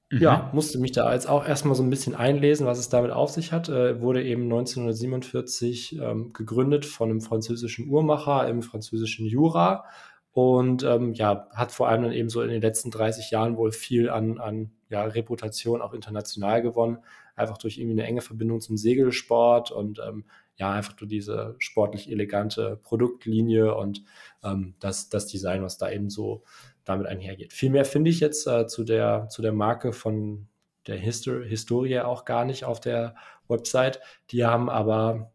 [0.09, 0.19] Mhm.
[0.19, 3.29] Ja, musste mich da jetzt auch erstmal so ein bisschen einlesen, was es damit auf
[3.29, 3.67] sich hat.
[3.67, 9.83] Äh, wurde eben 1947 ähm, gegründet von einem französischen Uhrmacher im französischen Jura
[10.31, 13.71] und ähm, ja, hat vor allem dann eben so in den letzten 30 Jahren wohl
[13.71, 16.99] viel an, an ja, Reputation auch international gewonnen,
[17.35, 22.09] einfach durch irgendwie eine enge Verbindung zum Segelsport und ähm, ja, einfach durch diese sportlich
[22.09, 24.03] elegante Produktlinie und
[24.43, 26.43] ähm, das, das Design, was da eben so
[26.87, 27.53] damit einhergeht.
[27.53, 30.47] Viel mehr finde ich jetzt äh, zu, der, zu der Marke von
[30.87, 33.15] der Histor Historie auch gar nicht auf der
[33.49, 33.99] Website.
[34.31, 35.31] Die haben aber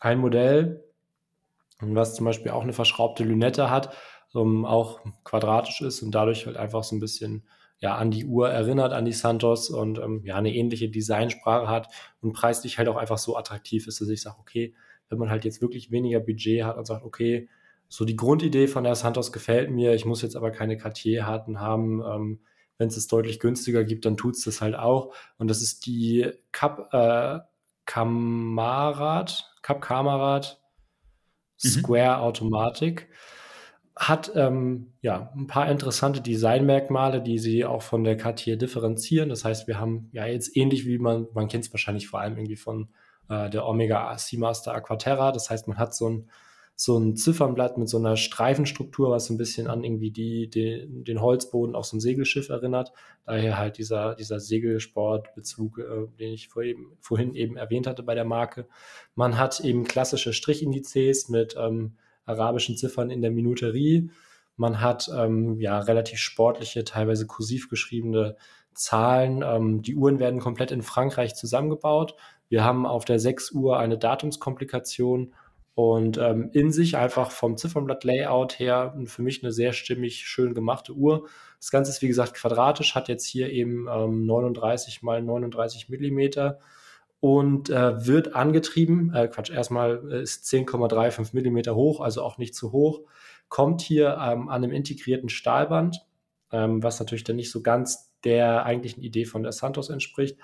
[0.00, 0.84] ein Modell,
[1.80, 3.94] was zum Beispiel auch eine verschraubte Lünette hat,
[4.32, 7.44] um, auch quadratisch ist und dadurch halt einfach so ein bisschen
[7.78, 11.88] ja, an die Uhr erinnert, an die Santos und ähm, ja, eine ähnliche Designsprache hat
[12.20, 14.74] und preislich halt auch einfach so attraktiv ist, dass ich sage, okay,
[15.08, 17.48] wenn man halt jetzt wirklich weniger Budget hat und sagt, okay,
[17.88, 19.94] so die Grundidee von der Santos gefällt mir.
[19.94, 22.02] Ich muss jetzt aber keine Cartier-Harten haben.
[22.02, 22.40] Ähm,
[22.76, 25.14] Wenn es es deutlich günstiger gibt, dann tut es das halt auch.
[25.38, 27.40] Und das ist die Cup äh,
[27.86, 30.60] Kamerad, Cup Kamerad
[31.62, 31.68] mhm.
[31.68, 33.08] Square Automatic.
[33.96, 39.28] Hat ähm, ja ein paar interessante Designmerkmale, die sie auch von der Cartier differenzieren.
[39.28, 42.36] Das heißt, wir haben ja jetzt ähnlich wie man, man kennt es wahrscheinlich vor allem
[42.36, 42.90] irgendwie von
[43.28, 45.32] äh, der Omega Seamaster Aquaterra.
[45.32, 46.30] Das heißt, man hat so ein
[46.80, 50.86] so ein Ziffernblatt mit so einer Streifenstruktur, was so ein bisschen an irgendwie die, die,
[50.88, 52.92] den Holzboden auf so einem Segelschiff erinnert.
[53.26, 58.14] Daher halt dieser, dieser Segelsportbezug, äh, den ich vor eben, vorhin eben erwähnt hatte bei
[58.14, 58.68] der Marke.
[59.16, 64.12] Man hat eben klassische Strichindizes mit ähm, arabischen Ziffern in der Minuterie.
[64.54, 68.36] Man hat ähm, ja relativ sportliche, teilweise kursiv geschriebene
[68.72, 69.42] Zahlen.
[69.44, 72.14] Ähm, die Uhren werden komplett in Frankreich zusammengebaut.
[72.48, 75.34] Wir haben auf der 6 Uhr eine Datumskomplikation
[75.78, 80.92] und ähm, in sich einfach vom Ziffernblatt-Layout her für mich eine sehr stimmig, schön gemachte
[80.92, 81.28] Uhr.
[81.60, 86.58] Das Ganze ist wie gesagt quadratisch, hat jetzt hier eben ähm, 39 mal 39 Millimeter
[87.20, 89.14] und äh, wird angetrieben.
[89.14, 93.02] Äh, Quatsch, erstmal ist 10,35 Millimeter hoch, also auch nicht zu hoch.
[93.48, 96.04] Kommt hier ähm, an einem integrierten Stahlband,
[96.50, 100.38] ähm, was natürlich dann nicht so ganz der eigentlichen Idee von der Santos entspricht.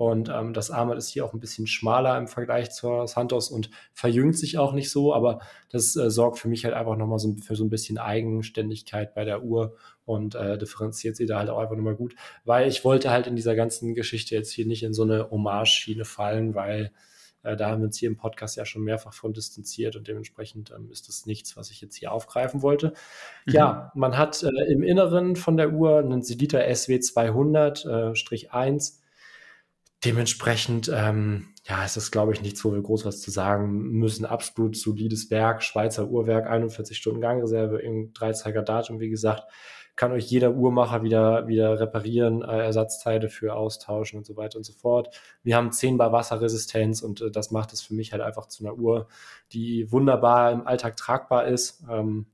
[0.00, 3.68] Und ähm, das Armband ist hier auch ein bisschen schmaler im Vergleich zur Santos und
[3.92, 7.36] verjüngt sich auch nicht so, aber das äh, sorgt für mich halt einfach nochmal so,
[7.44, 9.76] für so ein bisschen Eigenständigkeit bei der Uhr
[10.06, 12.14] und äh, differenziert sie da halt auch einfach nochmal gut,
[12.46, 16.06] weil ich wollte halt in dieser ganzen Geschichte jetzt hier nicht in so eine Hommage-Schiene
[16.06, 16.92] fallen, weil
[17.42, 20.72] äh, da haben wir uns hier im Podcast ja schon mehrfach von distanziert und dementsprechend
[20.74, 22.94] ähm, ist das nichts, was ich jetzt hier aufgreifen wollte.
[23.44, 23.52] Mhm.
[23.52, 28.99] Ja, man hat äh, im Inneren von der Uhr einen Sedita SW 200-1
[30.04, 34.24] Dementsprechend, ähm, ja, ist das, glaube ich, nichts, wo wir groß was zu sagen müssen.
[34.24, 39.44] Absolut solides Werk, Schweizer Uhrwerk, 41 Stunden Gangreserve, im Dreizeiger-Datum, wie gesagt.
[39.96, 44.64] Kann euch jeder Uhrmacher wieder, wieder reparieren, äh, Ersatzteile für austauschen und so weiter und
[44.64, 45.14] so fort.
[45.42, 48.64] Wir haben 10 Bar Wasserresistenz und äh, das macht es für mich halt einfach zu
[48.64, 49.08] einer Uhr,
[49.52, 51.84] die wunderbar im Alltag tragbar ist.
[51.90, 52.24] Ähm,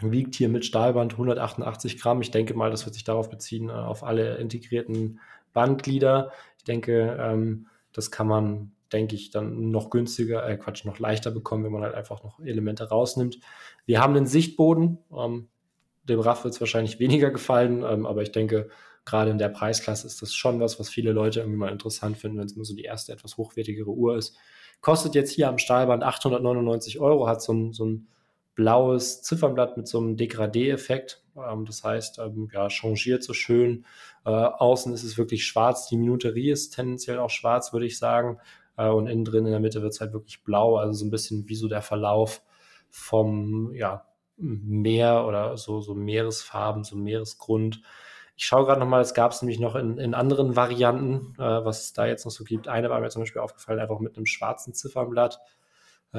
[0.00, 2.20] wiegt hier mit Stahlband 188 Gramm.
[2.20, 5.20] Ich denke mal, das wird sich darauf beziehen, äh, auf alle integrierten
[5.52, 6.32] Bandglieder.
[6.58, 11.30] Ich denke, ähm, das kann man, denke ich, dann noch günstiger, äh, Quatsch, noch leichter
[11.30, 13.38] bekommen, wenn man halt einfach noch Elemente rausnimmt.
[13.86, 14.98] Wir haben einen Sichtboden.
[15.16, 15.48] Ähm,
[16.04, 18.68] dem RAF wird es wahrscheinlich weniger gefallen, ähm, aber ich denke,
[19.04, 22.38] gerade in der Preisklasse ist das schon was, was viele Leute irgendwie mal interessant finden,
[22.38, 24.36] wenn es nur so die erste etwas hochwertigere Uhr ist.
[24.80, 28.08] Kostet jetzt hier am Stahlband 899 Euro, hat so ein, so ein
[28.54, 31.21] blaues Ziffernblatt mit so einem Degradé-Effekt.
[31.36, 33.84] Ähm, das heißt, ähm, ja, changiert so schön.
[34.24, 35.88] Äh, außen ist es wirklich schwarz.
[35.88, 38.38] Die Minuterie ist tendenziell auch schwarz, würde ich sagen.
[38.76, 40.76] Äh, und innen drin in der Mitte wird es halt wirklich blau.
[40.76, 42.42] Also so ein bisschen wie so der Verlauf
[42.90, 44.06] vom ja,
[44.36, 47.82] Meer oder so, so Meeresfarben, so Meeresgrund.
[48.36, 51.84] Ich schaue gerade nochmal, es gab es nämlich noch in, in anderen Varianten, äh, was
[51.84, 52.66] es da jetzt noch so gibt.
[52.66, 55.38] Eine war mir zum Beispiel aufgefallen, einfach mit einem schwarzen Ziffernblatt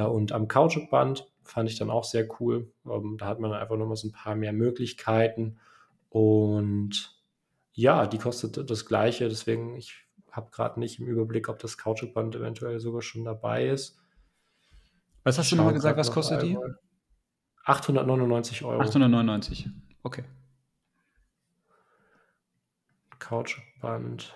[0.01, 2.71] und am Kautschukband fand ich dann auch sehr cool.
[2.85, 5.59] Ähm, da hat man einfach nochmal so ein paar mehr Möglichkeiten.
[6.09, 7.21] Und
[7.73, 9.29] ja, die kostet das gleiche.
[9.29, 13.99] Deswegen, ich habe gerade nicht im Überblick, ob das Kautschukband eventuell sogar schon dabei ist.
[15.23, 16.57] Was hast du nochmal gesagt, was kostet die?
[17.65, 18.81] 899 Euro.
[18.81, 19.69] 899,
[20.03, 20.25] okay.
[23.19, 24.33] Kautschukband.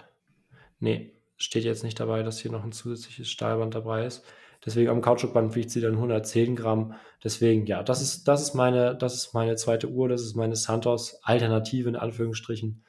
[0.79, 4.23] Nee, steht jetzt nicht dabei, dass hier noch ein zusätzliches Stahlband dabei ist.
[4.65, 6.93] Deswegen am Kautschukband wiegt sie dann 110 Gramm.
[7.23, 10.55] Deswegen, ja, das ist, das ist meine, das ist meine zweite Uhr, das ist meine
[10.55, 12.83] Santos Alternative in Anführungsstrichen.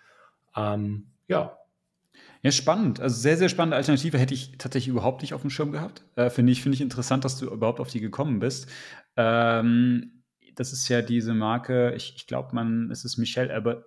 [0.57, 1.59] Ähm, ja.
[2.43, 3.01] Ja, spannend.
[3.01, 6.05] Also sehr, sehr spannende Alternative hätte ich tatsächlich überhaupt nicht auf dem Schirm gehabt.
[6.15, 8.69] Äh, Finde ich, find ich interessant, dass du überhaupt auf die gekommen bist.
[9.17, 10.23] Ähm,
[10.55, 13.85] das ist ja diese Marke, ich, ich glaube, man, es ist Michel Aber,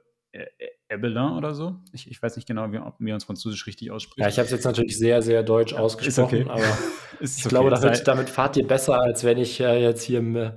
[0.91, 1.75] Ebelin oder so.
[1.93, 4.21] Ich, ich weiß nicht genau, wie, ob wir uns Französisch richtig aussprechen.
[4.21, 6.49] Ja, ich habe es jetzt natürlich sehr, sehr deutsch ausgesprochen, okay.
[6.49, 6.77] aber
[7.19, 7.49] ich okay.
[7.49, 10.51] glaube, damit, damit fahrt ihr besser, als wenn ich äh, jetzt hier, äh,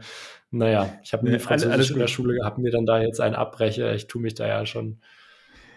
[0.51, 3.95] naja, ich habe nie Französisch in der Schule gehabt, mir dann da jetzt einen abbreche.
[3.95, 5.01] Ich tue mich da ja schon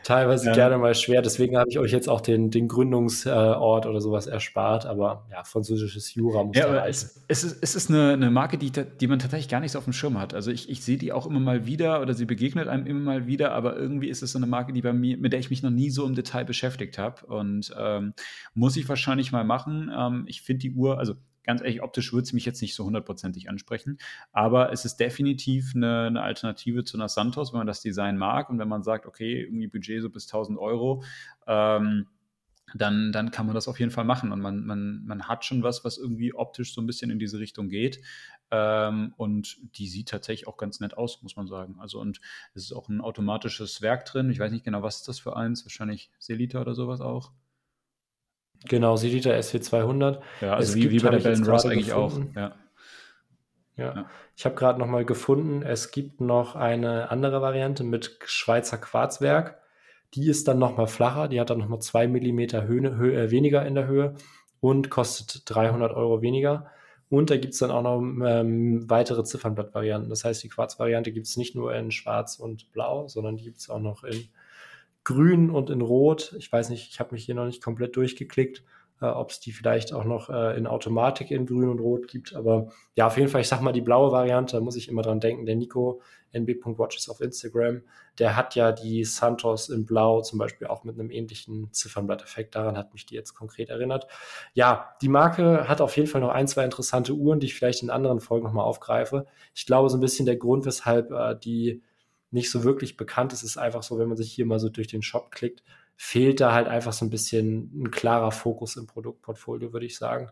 [0.08, 0.54] teilweise ja.
[0.54, 1.22] gerne mal schwer.
[1.22, 4.86] Deswegen habe ich euch jetzt auch den, den Gründungsort oder sowas erspart.
[4.86, 8.58] Aber ja, französisches Jura muss ja, da es, es, ist, es ist eine, eine Marke,
[8.58, 10.34] die, die man tatsächlich gar nicht so auf dem Schirm hat.
[10.34, 13.28] Also ich, ich sehe die auch immer mal wieder oder sie begegnet einem immer mal
[13.28, 15.62] wieder, aber irgendwie ist es so eine Marke, die bei mir, mit der ich mich
[15.62, 17.26] noch nie so im Detail beschäftigt habe.
[17.26, 18.14] Und ähm,
[18.54, 19.92] muss ich wahrscheinlich mal machen.
[19.94, 21.16] Ähm, ich finde die Uhr, also
[21.48, 23.98] ganz ehrlich, optisch würde es mich jetzt nicht so hundertprozentig ansprechen.
[24.32, 28.50] Aber es ist definitiv eine, eine, Alternative zu einer Santos, wenn man das Design mag
[28.50, 31.04] und wenn man sagt, okay, irgendwie Budget so bis 1000 Euro.
[31.48, 32.08] Ähm,
[32.76, 34.34] dann, dann kann man das auf jeden Fall machen.
[34.34, 37.40] Und man, man, man hat schon was, was irgendwie optisch so ein bisschen in diese
[37.40, 38.02] Richtung geht.
[38.52, 41.78] Ähm, und die sieht tatsächlich auch ganz nett aus, muss man sagen.
[41.80, 42.20] Also, und
[42.54, 44.30] es ist auch ein automatisches Werk drin.
[44.30, 45.66] Ich weiß nicht genau, was ist das für eins?
[45.66, 47.32] Wahrscheinlich Selita oder sowas auch.
[48.66, 50.20] Genau, Silita SW200.
[50.42, 52.32] Ja, also wie, gibt, wie bei der Bellen Ross eigentlich gefunden.
[52.32, 52.36] auch.
[52.36, 52.56] Ja.
[53.78, 53.96] Ja.
[53.96, 54.10] ja.
[54.36, 59.60] Ich habe gerade noch mal gefunden, es gibt noch eine andere Variante mit Schweizer Quarzwerk.
[60.14, 63.24] Die ist dann noch mal flacher, die hat dann noch mal zwei Millimeter Höhe, Höhe,
[63.24, 64.16] äh, weniger in der Höhe
[64.60, 66.72] und kostet 300 Euro weniger.
[67.10, 70.10] Und da gibt es dann auch noch ähm, weitere Ziffernblattvarianten.
[70.10, 73.58] Das heißt, die Quarzvariante gibt es nicht nur in Schwarz und Blau, sondern die gibt
[73.58, 74.28] es auch noch in
[75.08, 76.36] grün und in rot.
[76.38, 78.62] Ich weiß nicht, ich habe mich hier noch nicht komplett durchgeklickt,
[79.00, 82.36] äh, ob es die vielleicht auch noch äh, in Automatik in grün und rot gibt.
[82.36, 85.04] Aber ja, auf jeden Fall, ich sag mal, die blaue Variante, da muss ich immer
[85.04, 85.46] dran denken.
[85.46, 86.02] Der Nico,
[86.34, 87.84] nb.watches auf Instagram,
[88.20, 92.56] der hat ja die Santos in blau zum Beispiel auch mit einem ähnlichen Ziffernblatteffekt.
[92.56, 94.08] Daran hat mich die jetzt konkret erinnert.
[94.56, 97.82] Ja, die Marke hat auf jeden Fall noch ein, zwei interessante Uhren, die ich vielleicht
[97.82, 99.26] in anderen Folgen nochmal aufgreife.
[99.56, 101.82] Ich glaube, so ein bisschen der Grund, weshalb äh, die
[102.32, 103.44] nicht so wirklich bekannt ist.
[103.44, 105.64] Es ist einfach so, wenn man sich hier mal so durch den Shop klickt,
[105.96, 110.30] fehlt da halt einfach so ein bisschen ein klarer Fokus im Produktportfolio, würde ich sagen.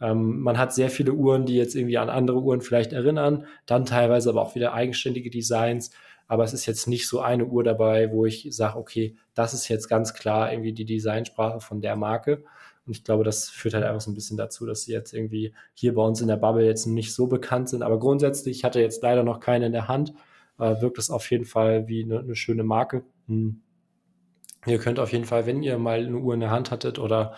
[0.00, 3.84] Ähm, man hat sehr viele Uhren, die jetzt irgendwie an andere Uhren vielleicht erinnern, dann
[3.84, 5.90] teilweise aber auch wieder eigenständige Designs.
[6.26, 9.68] Aber es ist jetzt nicht so eine Uhr dabei, wo ich sage, okay, das ist
[9.68, 12.44] jetzt ganz klar irgendwie die Designsprache von der Marke.
[12.86, 15.52] Und ich glaube, das führt halt einfach so ein bisschen dazu, dass sie jetzt irgendwie
[15.74, 17.82] hier bei uns in der Bubble jetzt nicht so bekannt sind.
[17.82, 20.14] Aber grundsätzlich, ich hatte jetzt leider noch keine in der Hand
[20.60, 23.04] äh, wirkt es auf jeden Fall wie eine, eine schöne Marke.
[23.26, 23.62] Hm.
[24.66, 27.34] Ihr könnt auf jeden Fall, wenn ihr mal eine Uhr in der Hand hattet oder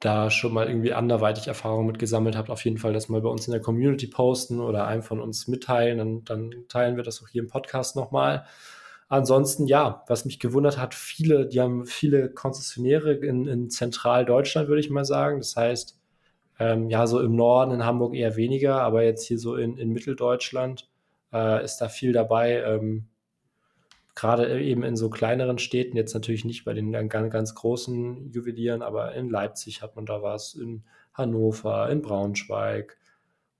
[0.00, 3.28] da schon mal irgendwie anderweitig Erfahrungen mit gesammelt habt, auf jeden Fall das mal bei
[3.28, 5.98] uns in der Community posten oder einem von uns mitteilen.
[5.98, 8.44] Dann, dann teilen wir das auch hier im Podcast nochmal.
[9.08, 14.80] Ansonsten, ja, was mich gewundert hat, viele, die haben viele Konzessionäre in, in Zentraldeutschland, würde
[14.80, 15.38] ich mal sagen.
[15.38, 16.00] Das heißt,
[16.58, 19.90] ähm, ja, so im Norden, in Hamburg eher weniger, aber jetzt hier so in, in
[19.90, 20.88] Mitteldeutschland
[21.32, 22.62] äh, ist da viel dabei.
[22.62, 23.08] Ähm,
[24.14, 28.82] Gerade eben in so kleineren Städten, jetzt natürlich nicht bei den ganz, ganz großen Juwelieren,
[28.82, 32.98] aber in Leipzig hat man da was, in Hannover, in Braunschweig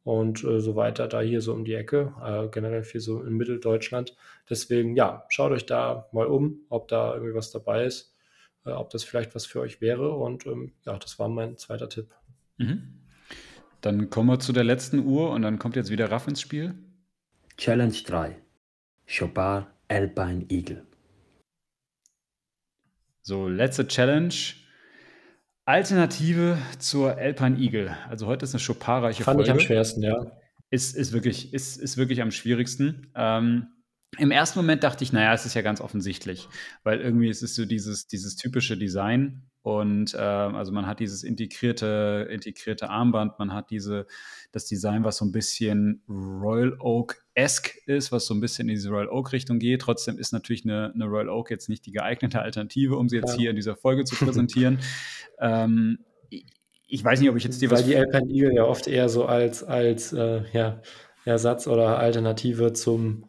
[0.04, 3.34] und äh, so weiter, da hier so um die Ecke, äh, generell viel so in
[3.34, 4.16] Mitteldeutschland.
[4.50, 8.14] Deswegen, ja, schaut euch da mal um, ob da irgendwie was dabei ist,
[8.66, 10.12] äh, ob das vielleicht was für euch wäre.
[10.12, 12.10] Und ähm, ja, das war mein zweiter Tipp.
[12.58, 13.00] Mhm.
[13.80, 16.74] Dann kommen wir zu der letzten Uhr und dann kommt jetzt wieder Raff ins Spiel.
[17.56, 18.36] Challenge 3.
[19.06, 20.86] Chopard Alpine Eagle.
[23.22, 24.34] So, letzte Challenge.
[25.64, 27.96] Alternative zur Alpine Eagle.
[28.08, 29.38] Also heute ist eine Chopard-reiche Folge.
[29.38, 30.32] Fand ich am schwersten, ja.
[30.70, 33.12] Ist, ist, wirklich, ist, ist wirklich am schwierigsten.
[33.14, 33.68] Ähm,
[34.18, 36.48] Im ersten Moment dachte ich, naja, es ist ja ganz offensichtlich,
[36.82, 41.22] weil irgendwie ist es so dieses, dieses typische Design und äh, also man hat dieses
[41.22, 44.06] integrierte, integrierte Armband, man hat diese,
[44.50, 48.90] das Design, was so ein bisschen Royal Oak-esque ist, was so ein bisschen in diese
[48.90, 49.82] Royal Oak-Richtung geht.
[49.82, 53.34] Trotzdem ist natürlich eine, eine, Royal Oak jetzt nicht die geeignete Alternative, um sie jetzt
[53.34, 53.38] ja.
[53.38, 54.80] hier in dieser Folge zu präsentieren.
[55.40, 55.98] ähm,
[56.88, 59.24] ich weiß nicht, ob ich jetzt die Weil die Alpine Eagle ja oft eher so
[59.24, 60.82] als, als äh, ja,
[61.24, 63.24] Ersatz oder Alternative zum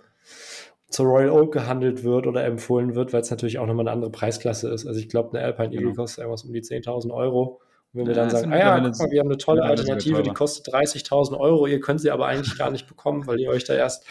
[0.94, 4.12] zur Royal Oak gehandelt wird oder empfohlen wird, weil es natürlich auch nochmal eine andere
[4.12, 4.86] Preisklasse ist.
[4.86, 5.96] Also ich glaube, eine Alpine Eagle genau.
[5.96, 7.62] kostet irgendwas um die 10.000 Euro.
[7.94, 10.22] Und wenn wir dann sagen, ah ja, guck mal, wir haben eine tolle ja, Alternative,
[10.22, 13.64] die kostet 30.000 Euro, ihr könnt sie aber eigentlich gar nicht bekommen, weil ihr euch
[13.64, 14.06] da erst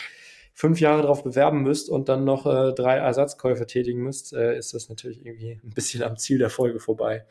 [0.55, 4.75] fünf Jahre darauf bewerben müsst und dann noch äh, drei Ersatzkäufe tätigen müsst, äh, ist
[4.75, 7.25] das natürlich irgendwie ein bisschen am Ziel der Folge vorbei.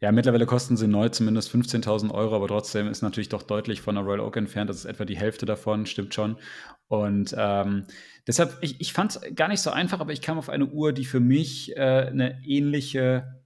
[0.00, 3.94] Ja, mittlerweile kosten sie neu zumindest 15.000 Euro, aber trotzdem ist natürlich doch deutlich von
[3.94, 4.68] der Royal Oak entfernt.
[4.68, 6.36] Das ist etwa die Hälfte davon, stimmt schon.
[6.88, 7.86] Und ähm,
[8.26, 10.92] deshalb, ich, ich fand es gar nicht so einfach, aber ich kam auf eine Uhr,
[10.92, 13.42] die für mich äh, eine ähnliche,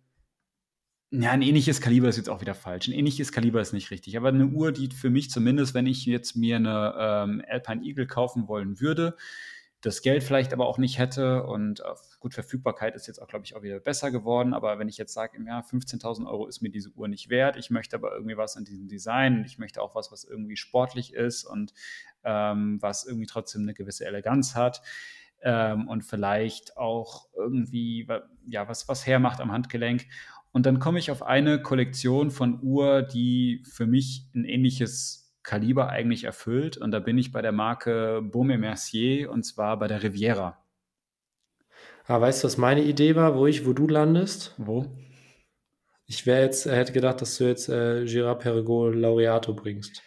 [1.11, 2.89] ja, ein ähnliches Kaliber ist jetzt auch wieder falsch.
[2.89, 6.05] Ein ähnliches Kaliber ist nicht richtig, aber eine Uhr, die für mich zumindest, wenn ich
[6.07, 9.17] jetzt mir eine ähm, Alpine Eagle kaufen wollen würde,
[9.81, 11.45] das Geld vielleicht aber auch nicht hätte.
[11.45, 11.85] Und äh,
[12.19, 15.15] gut, Verfügbarkeit ist jetzt auch, glaube ich, auch wieder besser geworden, aber wenn ich jetzt
[15.15, 18.57] sage, Jahr 15.000 Euro ist mir diese Uhr nicht wert, ich möchte aber irgendwie was
[18.57, 21.73] an diesem Design, ich möchte auch was, was irgendwie sportlich ist und
[22.25, 24.83] ähm, was irgendwie trotzdem eine gewisse Eleganz hat
[25.43, 28.07] ähm, und vielleicht auch irgendwie,
[28.47, 30.07] ja, was, was hermacht am Handgelenk.
[30.53, 35.89] Und dann komme ich auf eine Kollektion von Uhr, die für mich ein ähnliches Kaliber
[35.89, 36.77] eigentlich erfüllt.
[36.77, 40.65] Und da bin ich bei der Marke Baume Mercier und zwar bei der Riviera.
[42.07, 44.55] Ah, weißt du, was meine Idee war, wo ich, wo du landest?
[44.59, 44.87] Wo?
[46.07, 50.03] Ich wäre jetzt, hätte gedacht, dass du jetzt äh, Girard Perregaux Laureato bringst.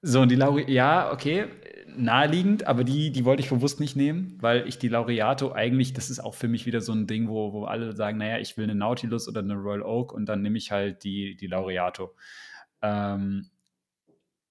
[0.00, 1.48] So, und die Laureato, ja, okay,
[1.94, 6.08] naheliegend, aber die, die wollte ich bewusst nicht nehmen, weil ich die Laureato eigentlich, das
[6.08, 8.64] ist auch für mich wieder so ein Ding, wo, wo alle sagen, naja, ich will
[8.64, 12.14] eine Nautilus oder eine Royal Oak und dann nehme ich halt die, die Laureato.
[12.80, 13.50] Ähm,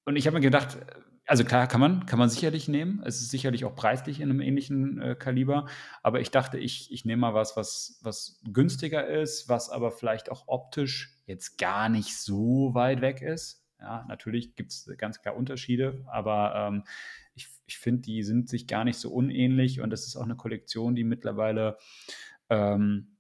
[0.08, 0.78] und ich habe mir gedacht,
[1.26, 3.04] also klar, kann man, kann man sicherlich nehmen.
[3.04, 5.68] Es ist sicherlich auch preislich in einem ähnlichen äh, Kaliber.
[6.02, 10.32] Aber ich dachte, ich, ich nehme mal was, was, was günstiger ist, was aber vielleicht
[10.32, 13.66] auch optisch jetzt gar nicht so weit weg ist.
[13.82, 16.84] Ja, natürlich gibt es ganz klar Unterschiede, aber ähm,
[17.36, 20.38] ich, ich finde, die sind sich gar nicht so unähnlich und das ist auch eine
[20.38, 21.78] Kollektion, die mittlerweile
[22.50, 23.17] ähm,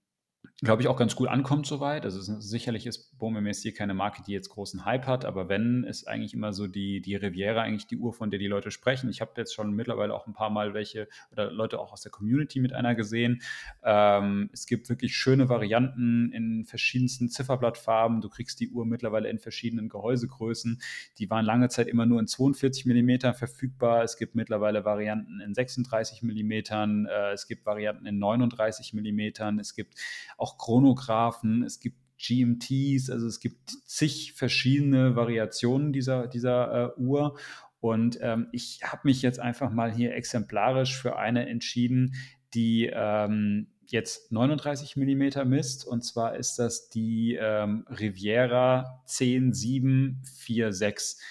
[0.64, 2.04] glaube ich, auch ganz gut ankommt soweit.
[2.04, 6.08] Also sicherlich ist Baume Messier keine Marke, die jetzt großen Hype hat, aber wenn, ist
[6.08, 9.08] eigentlich immer so die, die Riviera eigentlich die Uhr, von der die Leute sprechen.
[9.10, 12.12] Ich habe jetzt schon mittlerweile auch ein paar Mal welche oder Leute auch aus der
[12.12, 13.44] Community mit einer gesehen.
[13.84, 18.22] Ähm, es gibt wirklich schöne Varianten in verschiedensten Zifferblattfarben.
[18.22, 20.82] Du kriegst die Uhr mittlerweile in verschiedenen Gehäusegrößen.
[21.20, 24.04] Die waren lange Zeit immer nur in 42 mm verfügbar.
[24.04, 26.52] Es gibt mittlerweile Varianten in 36 mm.
[26.52, 29.60] Äh, es gibt Varianten in 39 mm.
[29.60, 29.94] Es gibt
[30.38, 37.38] auch Chronographen, es gibt GMTs, also es gibt zig verschiedene Variationen dieser, dieser äh, Uhr.
[37.80, 42.16] Und ähm, ich habe mich jetzt einfach mal hier exemplarisch für eine entschieden,
[42.54, 45.86] die ähm, jetzt 39 mm misst.
[45.86, 51.24] Und zwar ist das die ähm, Riviera 10746 äh,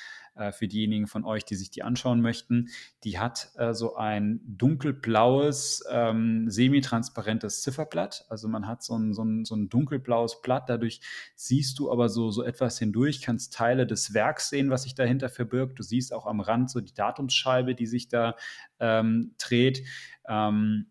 [0.52, 2.68] für diejenigen von euch, die sich die anschauen möchten.
[3.04, 8.26] Die hat äh, so ein dunkelblaues, ähm, semitransparentes Zifferblatt.
[8.28, 10.68] Also man hat so ein, so, ein, so ein dunkelblaues Blatt.
[10.68, 11.00] Dadurch
[11.34, 15.28] siehst du aber so, so etwas hindurch, kannst Teile des Werks sehen, was sich dahinter
[15.28, 15.78] verbirgt.
[15.78, 18.36] Du siehst auch am Rand so die Datumsscheibe, die sich da
[18.80, 19.82] ähm, dreht.
[20.28, 20.86] Ähm,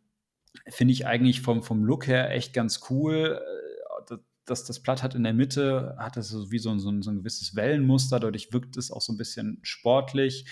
[0.69, 3.41] Finde ich eigentlich vom, vom Look her echt ganz cool
[4.45, 7.01] das, das Blatt hat in der Mitte, hat es so wie so ein, so, ein,
[7.01, 10.45] so ein gewisses Wellenmuster, dadurch wirkt es auch so ein bisschen sportlich.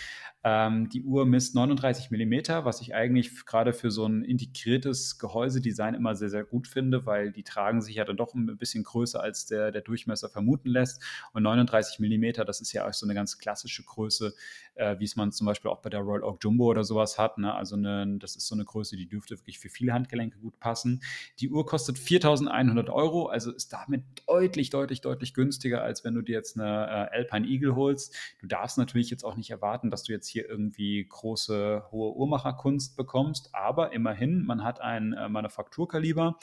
[0.46, 5.94] Ähm, die Uhr misst 39 mm, was ich eigentlich gerade für so ein integriertes Gehäusedesign
[5.94, 9.22] immer sehr, sehr gut finde, weil die tragen sich ja dann doch ein bisschen größer,
[9.22, 11.02] als der, der Durchmesser vermuten lässt.
[11.32, 14.34] Und 39 mm, das ist ja auch so eine ganz klassische Größe,
[14.76, 17.38] äh, wie es man zum Beispiel auch bei der Royal Oak Jumbo oder sowas hat.
[17.38, 17.54] Ne?
[17.54, 21.02] Also eine, das ist so eine Größe, die dürfte wirklich für viele Handgelenke gut passen.
[21.40, 26.22] Die Uhr kostet 4.100 Euro, also ist damit deutlich, deutlich, deutlich günstiger, als wenn du
[26.22, 28.14] dir jetzt eine äh, Alpine Eagle holst.
[28.42, 32.98] Du darfst natürlich jetzt auch nicht erwarten, dass du jetzt hier irgendwie große, hohe Uhrmacherkunst
[32.98, 36.38] bekommst, aber immerhin, man hat ein äh, Manufakturkaliber.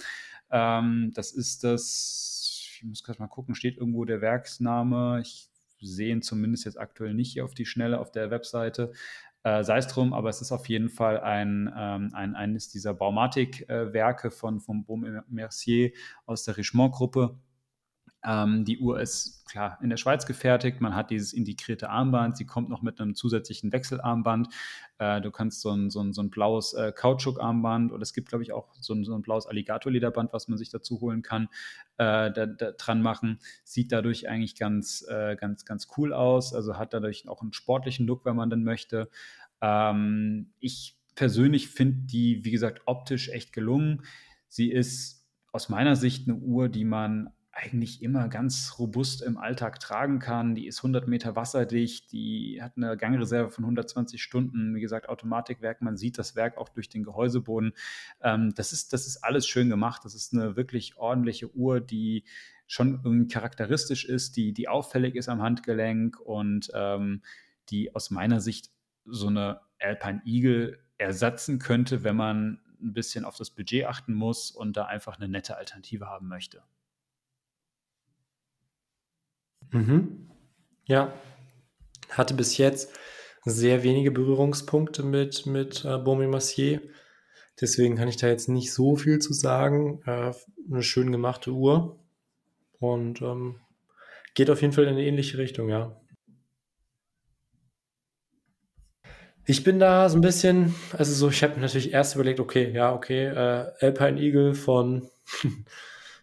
[0.50, 5.20] Ähm, das ist das, ich muss gerade mal gucken, steht irgendwo der Werksname.
[5.20, 5.50] Ich
[5.82, 8.92] sehe ihn zumindest jetzt aktuell nicht hier auf die Schnelle auf der Webseite.
[9.42, 12.92] Äh, sei es drum, aber es ist auf jeden Fall ein, ähm, ein eines dieser
[12.92, 15.92] Baumatik-Werke äh, von, von Baume Mercier
[16.26, 17.38] aus der Richemont-Gruppe.
[18.22, 20.80] Ähm, die Uhr ist klar in der Schweiz gefertigt.
[20.80, 22.36] Man hat dieses integrierte Armband.
[22.36, 24.48] Sie kommt noch mit einem zusätzlichen Wechselarmband.
[24.98, 28.28] Äh, du kannst so ein, so ein, so ein blaues äh, Kautschukarmband oder es gibt,
[28.28, 31.48] glaube ich, auch so ein, so ein blaues Alligatorlederband, was man sich dazu holen kann,
[31.96, 33.40] äh, da, da dran machen.
[33.64, 36.54] Sieht dadurch eigentlich ganz, äh, ganz, ganz cool aus.
[36.54, 39.08] Also hat dadurch auch einen sportlichen Look, wenn man denn möchte.
[39.62, 44.02] Ähm, ich persönlich finde die, wie gesagt, optisch echt gelungen.
[44.48, 49.80] Sie ist aus meiner Sicht eine Uhr, die man eigentlich immer ganz robust im Alltag
[49.80, 50.54] tragen kann.
[50.54, 55.82] Die ist 100 Meter wasserdicht, die hat eine Gangreserve von 120 Stunden, wie gesagt, Automatikwerk,
[55.82, 57.72] man sieht das Werk auch durch den Gehäuseboden.
[58.22, 60.04] Ähm, das, ist, das ist alles schön gemacht.
[60.04, 62.24] Das ist eine wirklich ordentliche Uhr, die
[62.66, 67.22] schon irgendwie charakteristisch ist, die, die auffällig ist am Handgelenk und ähm,
[67.68, 68.70] die aus meiner Sicht
[69.04, 74.52] so eine Alpine Eagle ersetzen könnte, wenn man ein bisschen auf das Budget achten muss
[74.52, 76.62] und da einfach eine nette Alternative haben möchte.
[79.72, 80.28] Mhm.
[80.86, 81.12] Ja,
[82.10, 82.92] hatte bis jetzt
[83.44, 86.80] sehr wenige Berührungspunkte mit, mit äh, Beaumont Massier.
[87.60, 90.02] Deswegen kann ich da jetzt nicht so viel zu sagen.
[90.06, 90.32] Äh,
[90.70, 91.98] eine schön gemachte Uhr
[92.78, 93.60] und ähm,
[94.34, 95.96] geht auf jeden Fall in eine ähnliche Richtung, ja.
[99.46, 102.94] Ich bin da so ein bisschen, also so, ich habe natürlich erst überlegt, okay, ja,
[102.94, 105.08] okay, äh, Alpine Eagle von,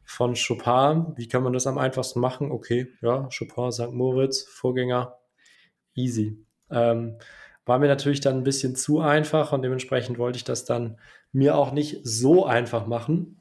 [0.07, 2.49] von Chopin, wie kann man das am einfachsten machen?
[2.49, 3.91] Okay, ja, Chopin, St.
[3.91, 5.17] Moritz, Vorgänger,
[5.95, 6.43] easy.
[6.71, 7.17] Ähm,
[7.65, 10.97] war mir natürlich dann ein bisschen zu einfach und dementsprechend wollte ich das dann
[11.33, 13.37] mir auch nicht so einfach machen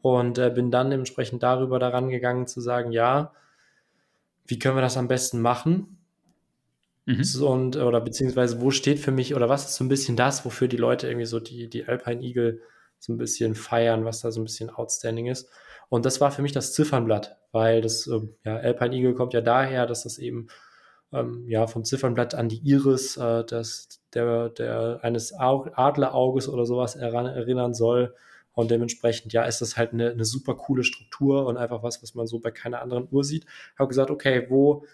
[0.00, 3.32] und äh, bin dann dementsprechend darüber daran gegangen zu sagen, ja,
[4.46, 5.98] wie können wir das am besten machen?
[7.04, 7.42] Mhm.
[7.42, 10.68] Und, oder beziehungsweise, wo steht für mich, oder was ist so ein bisschen das, wofür
[10.68, 12.60] die Leute irgendwie so die, die Alpine Eagle
[13.00, 15.50] so ein bisschen feiern, was da so ein bisschen outstanding ist.
[15.90, 19.42] Und das war für mich das Ziffernblatt, weil das, äh, ja, Alpine Eagle kommt ja
[19.42, 20.46] daher, dass das eben
[21.12, 26.94] ähm, ja, vom Ziffernblatt an die Iris äh, das, der, der, eines Adlerauges oder sowas
[26.96, 28.14] erinnern soll.
[28.52, 32.14] Und dementsprechend, ja, ist das halt eine, eine super coole Struktur und einfach was, was
[32.14, 33.46] man so bei keiner anderen Uhr sieht.
[33.78, 34.84] Habe gesagt, okay, wo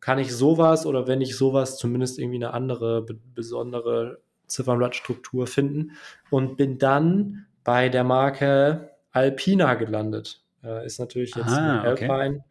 [0.00, 5.92] kann ich sowas oder wenn ich sowas, zumindest irgendwie eine andere, besondere Ziffernblattstruktur finden
[6.30, 10.39] und bin dann bei der Marke Alpina gelandet.
[10.62, 12.44] Äh, ist natürlich jetzt ah, Alpine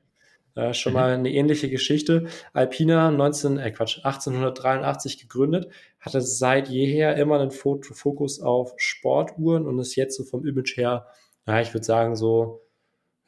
[0.55, 0.99] äh, schon mhm.
[0.99, 2.28] mal eine ähnliche Geschichte.
[2.53, 9.80] Alpina 19, äh Quatsch, 1883 gegründet, hatte seit jeher immer einen Fokus auf Sportuhren und
[9.80, 11.07] ist jetzt so vom Image her,
[11.47, 12.62] ja, ich würde sagen, so,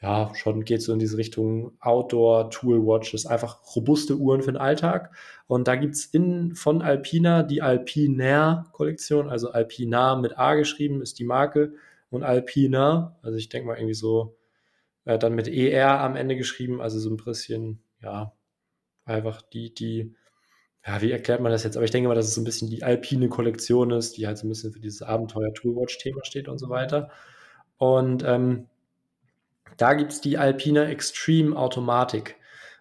[0.01, 4.61] ja, schon geht so in diese Richtung Outdoor, Tool Watches, einfach robuste Uhren für den
[4.61, 5.15] Alltag.
[5.47, 11.19] Und da gibt's in, von Alpina die Alpinair Kollektion, also Alpina mit A geschrieben ist
[11.19, 11.73] die Marke
[12.09, 14.35] und Alpina, also ich denke mal irgendwie so
[15.05, 18.33] äh, dann mit ER am Ende geschrieben, also so ein bisschen, ja,
[19.05, 20.15] einfach die, die,
[20.85, 21.77] ja, wie erklärt man das jetzt?
[21.77, 24.37] Aber ich denke mal, dass es so ein bisschen die alpine Kollektion ist, die halt
[24.37, 27.11] so ein bisschen für dieses Abenteuer-Toolwatch-Thema steht und so weiter.
[27.77, 28.67] Und ähm,
[29.77, 32.35] da gibt es die Alpine Extreme Automatik.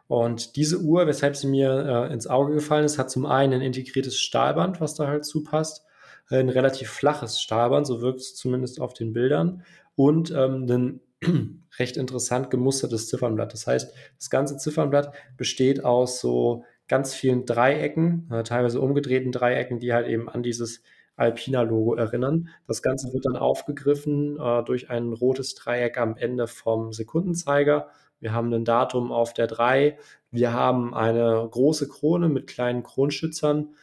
[0.08, 3.60] Und diese Uhr, weshalb sie mir äh, ins Auge gefallen ist, hat zum einen ein
[3.62, 5.84] integriertes Stahlband, was da halt zupasst,
[6.28, 9.64] ein relativ flaches Stahlband, so wirkt es zumindest auf den Bildern,
[9.94, 11.00] und ähm, einen
[11.78, 13.52] recht interessant gemustertes Ziffernblatt.
[13.52, 19.78] Das heißt, das ganze Ziffernblatt besteht aus so ganz vielen Dreiecken, äh, teilweise umgedrehten Dreiecken,
[19.78, 20.82] die halt eben an dieses
[21.16, 22.48] Alpina-Logo erinnern.
[22.66, 27.88] Das Ganze wird dann aufgegriffen äh, durch ein rotes Dreieck am Ende vom Sekundenzeiger.
[28.20, 29.98] Wir haben ein Datum auf der 3.
[30.30, 33.74] Wir haben eine große Krone mit kleinen Kronschützern.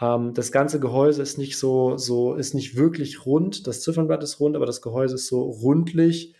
[0.00, 3.66] Ähm, das ganze Gehäuse ist nicht so, so, ist nicht wirklich rund.
[3.66, 6.34] Das Ziffernblatt ist rund, aber das Gehäuse ist so rundlich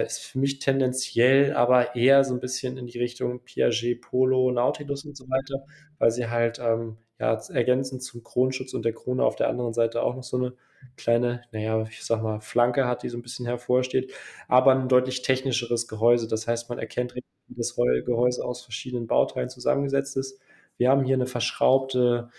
[0.00, 5.04] ist für mich tendenziell aber eher so ein bisschen in die Richtung Piaget, Polo, Nautilus
[5.04, 5.64] und so weiter,
[5.98, 10.02] weil sie halt ähm, ja, ergänzend zum Kronschutz und der Krone auf der anderen Seite
[10.02, 10.52] auch noch so eine
[10.96, 14.12] kleine, naja, ich sag mal, Flanke hat, die so ein bisschen hervorsteht,
[14.48, 16.28] aber ein deutlich technischeres Gehäuse.
[16.28, 20.38] Das heißt, man erkennt, wie das Gehäuse aus verschiedenen Bauteilen zusammengesetzt ist.
[20.76, 22.30] Wir haben hier eine verschraubte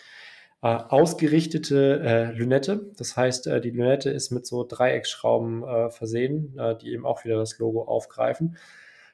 [0.61, 2.91] äh, ausgerichtete äh, Lünette.
[2.97, 7.23] Das heißt, äh, die Lünette ist mit so Dreiecksschrauben äh, versehen, äh, die eben auch
[7.25, 8.57] wieder das Logo aufgreifen.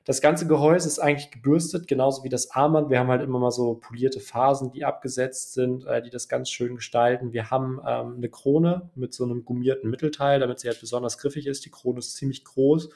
[0.05, 2.89] Das ganze Gehäuse ist eigentlich gebürstet, genauso wie das Armband.
[2.89, 6.49] Wir haben halt immer mal so polierte Phasen, die abgesetzt sind, äh, die das ganz
[6.49, 7.31] schön gestalten.
[7.31, 11.47] Wir haben ähm, eine Krone mit so einem gummierten Mittelteil, damit sie halt besonders griffig
[11.47, 11.65] ist.
[11.65, 12.89] Die Krone ist ziemlich groß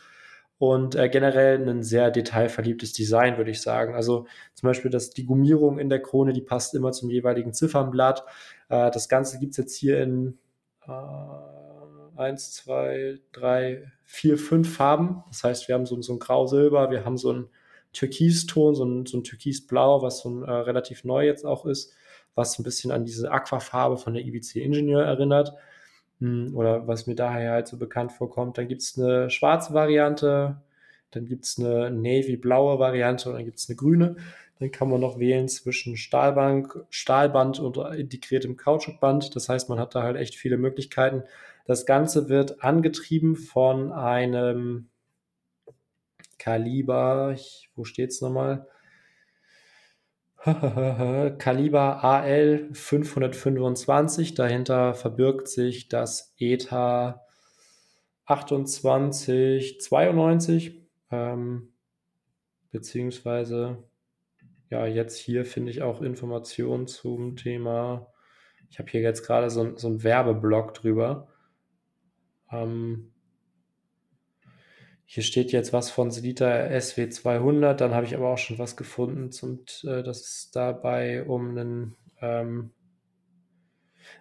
[0.60, 3.94] und äh, generell ein sehr detailverliebtes Design, würde ich sagen.
[3.94, 8.24] Also zum Beispiel dass die Gummierung in der Krone, die passt immer zum jeweiligen Ziffernblatt.
[8.70, 10.38] Äh, das Ganze gibt es jetzt hier in
[10.88, 10.92] äh,
[12.20, 15.24] 1, 2, 3, 4, 5 Farben.
[15.30, 17.50] Das heißt, wir haben so, so ein Grau-Silber, wir haben so ein
[17.94, 21.94] Türkiston, so ein, so ein Türkisblau, was so ein, äh, relativ neu jetzt auch ist,
[22.34, 25.54] was ein bisschen an diese Aquafarbe von der IBC Ingenieur erinnert.
[26.20, 28.58] Hm, oder was mir daher halt so bekannt vorkommt.
[28.58, 30.62] Dann gibt es eine schwarze Variante,
[31.12, 34.16] dann gibt es eine navy-blaue Variante und dann gibt es eine grüne.
[34.60, 39.36] Dann kann man noch wählen zwischen Stahlbank, Stahlband und integriertem Kautschukband.
[39.36, 41.24] Das heißt, man hat da halt echt viele Möglichkeiten.
[41.66, 44.90] Das Ganze wird angetrieben von einem
[46.40, 48.68] Kaliber, ich, wo steht es nochmal?
[51.40, 54.34] Kaliber AL 525.
[54.34, 57.26] Dahinter verbirgt sich das ETA
[58.28, 60.88] 2892.
[61.12, 61.74] Ähm,
[62.72, 63.84] beziehungsweise,
[64.70, 68.08] ja, jetzt hier finde ich auch Informationen zum Thema
[68.70, 71.28] Ich habe hier jetzt gerade so, so einen Werbeblock drüber.
[72.52, 73.12] Ähm,
[75.10, 79.32] hier steht jetzt was von Selita SW200, dann habe ich aber auch schon was gefunden,
[79.32, 82.72] zum, äh, dass es dabei um einen ähm,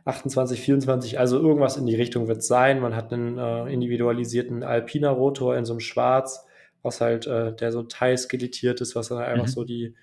[0.04, 2.78] 28, 24, also irgendwas in die Richtung wird sein.
[2.78, 6.46] Man hat einen äh, individualisierten Alpina-Rotor in so einem Schwarz,
[6.82, 9.50] was halt, äh, der so teilskelettiert ist, was dann einfach mhm.
[9.50, 9.96] so die,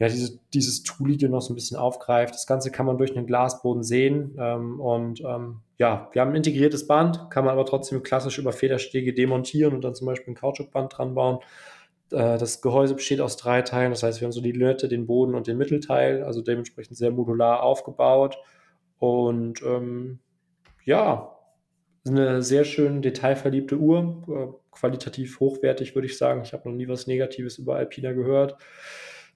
[0.00, 2.34] ja, diese, dieses Toolige noch so ein bisschen aufgreift.
[2.34, 4.36] Das Ganze kann man durch einen Glasboden sehen.
[4.36, 8.52] Ähm, und ähm, ja, wir haben ein integriertes Band, kann man aber trotzdem klassisch über
[8.52, 11.40] Federstege demontieren und dann zum Beispiel ein Kautschukband dran bauen.
[12.10, 15.06] Äh, das Gehäuse besteht aus drei Teilen, das heißt, wir haben so die Lünette, den
[15.06, 18.38] Boden und den Mittelteil, also dementsprechend sehr modular aufgebaut.
[18.98, 20.20] Und ähm,
[20.84, 21.36] ja,
[22.06, 26.42] eine sehr schön detailverliebte Uhr, äh, qualitativ hochwertig, würde ich sagen.
[26.42, 28.56] Ich habe noch nie was Negatives über Alpina gehört.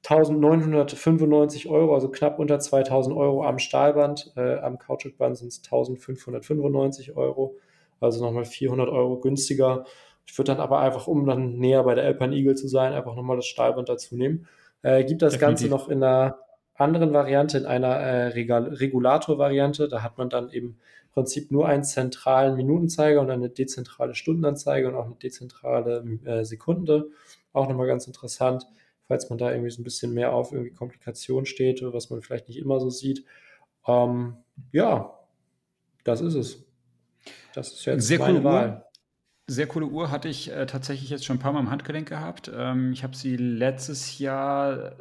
[0.08, 4.32] 1995 Euro, also knapp unter 2000 Euro am Stahlband.
[4.36, 7.56] Äh, am Kautschukband sind es 1595 Euro,
[8.00, 9.84] also nochmal 400 Euro günstiger.
[10.26, 13.14] Ich würde dann aber einfach, um dann näher bei der Alpine Eagle zu sein, einfach
[13.14, 14.46] nochmal das Stahlband dazu nehmen.
[14.82, 15.68] Äh, gibt das Definitiv.
[15.68, 16.38] Ganze noch in einer
[16.76, 19.88] anderen Variante, in einer äh, Regulator-Variante.
[19.88, 24.88] Da hat man dann eben im Prinzip nur einen zentralen Minutenzeiger und eine dezentrale Stundenanzeige
[24.88, 27.10] und auch eine dezentrale äh, Sekunde.
[27.52, 28.66] Auch nochmal ganz interessant
[29.10, 32.46] falls man da irgendwie so ein bisschen mehr auf irgendwie Komplikationen steht, was man vielleicht
[32.46, 33.24] nicht immer so sieht.
[33.88, 34.36] Ähm,
[34.70, 35.18] ja,
[36.04, 36.64] das ist es.
[37.52, 38.68] Das ist jetzt Sehr meine coole Wahl.
[38.68, 38.84] Uhr.
[39.48, 42.52] Sehr coole Uhr hatte ich äh, tatsächlich jetzt schon ein paar Mal im Handgelenk gehabt.
[42.54, 44.94] Ähm, ich habe sie letztes Jahr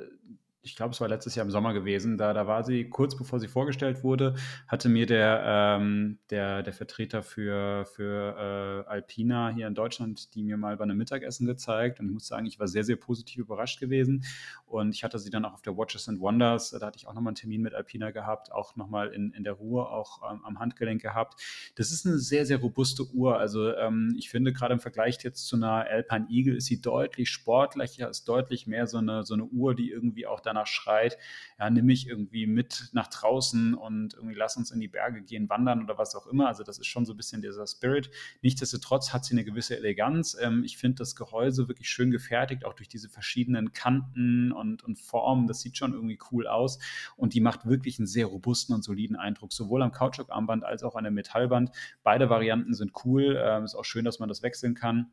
[0.62, 3.40] ich glaube, es war letztes Jahr im Sommer gewesen, da, da war sie, kurz bevor
[3.40, 4.36] sie vorgestellt wurde,
[4.68, 10.44] hatte mir der, ähm, der, der Vertreter für, für äh, Alpina hier in Deutschland, die
[10.44, 13.40] mir mal bei einem Mittagessen gezeigt und ich muss sagen, ich war sehr, sehr positiv
[13.46, 14.26] überrascht gewesen
[14.66, 17.14] und ich hatte sie dann auch auf der Watches and Wonders, da hatte ich auch
[17.14, 20.60] nochmal einen Termin mit Alpina gehabt, auch nochmal in, in der Ruhe, auch ähm, am
[20.60, 21.42] Handgelenk gehabt.
[21.76, 25.48] Das ist eine sehr, sehr robuste Uhr, also ähm, ich finde gerade im Vergleich jetzt
[25.48, 29.46] zu einer Alpine Eagle ist sie deutlich sportlicher, ist deutlich mehr so eine, so eine
[29.46, 31.18] Uhr, die irgendwie auch danach schreit,
[31.58, 35.50] ja, nimm mich irgendwie mit nach draußen und irgendwie lass uns in die Berge gehen,
[35.50, 36.48] wandern oder was auch immer.
[36.48, 38.10] Also das ist schon so ein bisschen dieser Spirit.
[38.42, 40.38] Nichtsdestotrotz hat sie eine gewisse Eleganz.
[40.40, 45.00] Ähm, ich finde das Gehäuse wirklich schön gefertigt, auch durch diese verschiedenen Kanten und, und
[45.00, 45.48] Formen.
[45.48, 46.80] Das sieht schon irgendwie cool aus
[47.16, 50.96] und die macht wirklich einen sehr robusten und soliden Eindruck, sowohl am Kautschukarmband als auch
[50.96, 51.72] an dem Metallband.
[52.04, 53.40] Beide Varianten sind cool.
[53.40, 55.12] Ähm, ist auch schön, dass man das wechseln kann.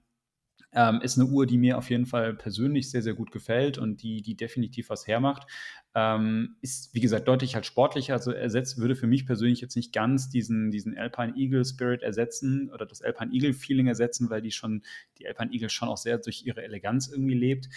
[0.73, 4.03] Ähm, ist eine Uhr, die mir auf jeden Fall persönlich sehr, sehr gut gefällt und
[4.03, 5.47] die, die definitiv was hermacht.
[5.95, 8.14] Ähm, ist, wie gesagt, deutlich halt sportlicher.
[8.14, 12.71] Also ersetzt, würde für mich persönlich jetzt nicht ganz diesen, diesen Alpine Eagle Spirit ersetzen
[12.73, 14.83] oder das Alpine Eagle Feeling ersetzen, weil die schon,
[15.19, 17.69] die Alpine Eagle schon auch sehr durch ihre Eleganz irgendwie lebt.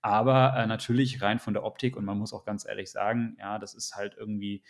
[0.00, 3.58] Aber äh, natürlich rein von der Optik und man muss auch ganz ehrlich sagen, ja,
[3.58, 4.62] das ist halt irgendwie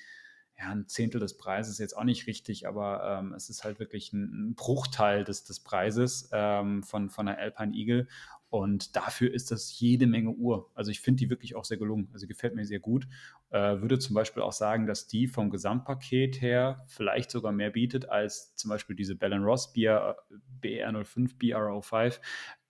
[0.59, 3.79] ja, ein Zehntel des Preises ist jetzt auch nicht richtig, aber ähm, es ist halt
[3.79, 8.09] wirklich ein, ein Bruchteil des, des Preises ähm, von, von der Alpine Eagle.
[8.51, 10.71] Und dafür ist das jede Menge Uhr.
[10.75, 12.09] Also ich finde die wirklich auch sehr gelungen.
[12.13, 13.07] Also gefällt mir sehr gut.
[13.51, 18.09] Äh, würde zum Beispiel auch sagen, dass die vom Gesamtpaket her vielleicht sogar mehr bietet
[18.09, 20.17] als zum Beispiel diese Bell Ross BR,
[20.63, 22.21] BR05, BR05,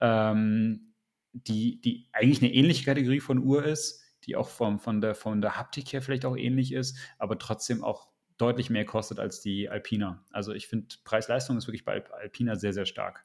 [0.00, 0.92] ähm,
[1.32, 5.40] die, die eigentlich eine ähnliche Kategorie von Uhr ist die auch vom, von, der, von
[5.40, 9.68] der Haptik her vielleicht auch ähnlich ist, aber trotzdem auch deutlich mehr kostet als die
[9.68, 10.22] Alpina.
[10.30, 13.24] Also ich finde, Preis-Leistung ist wirklich bei Alpina sehr, sehr stark.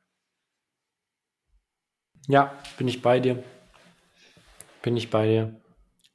[2.27, 3.43] Ja, bin ich bei dir.
[4.81, 5.61] Bin ich bei dir.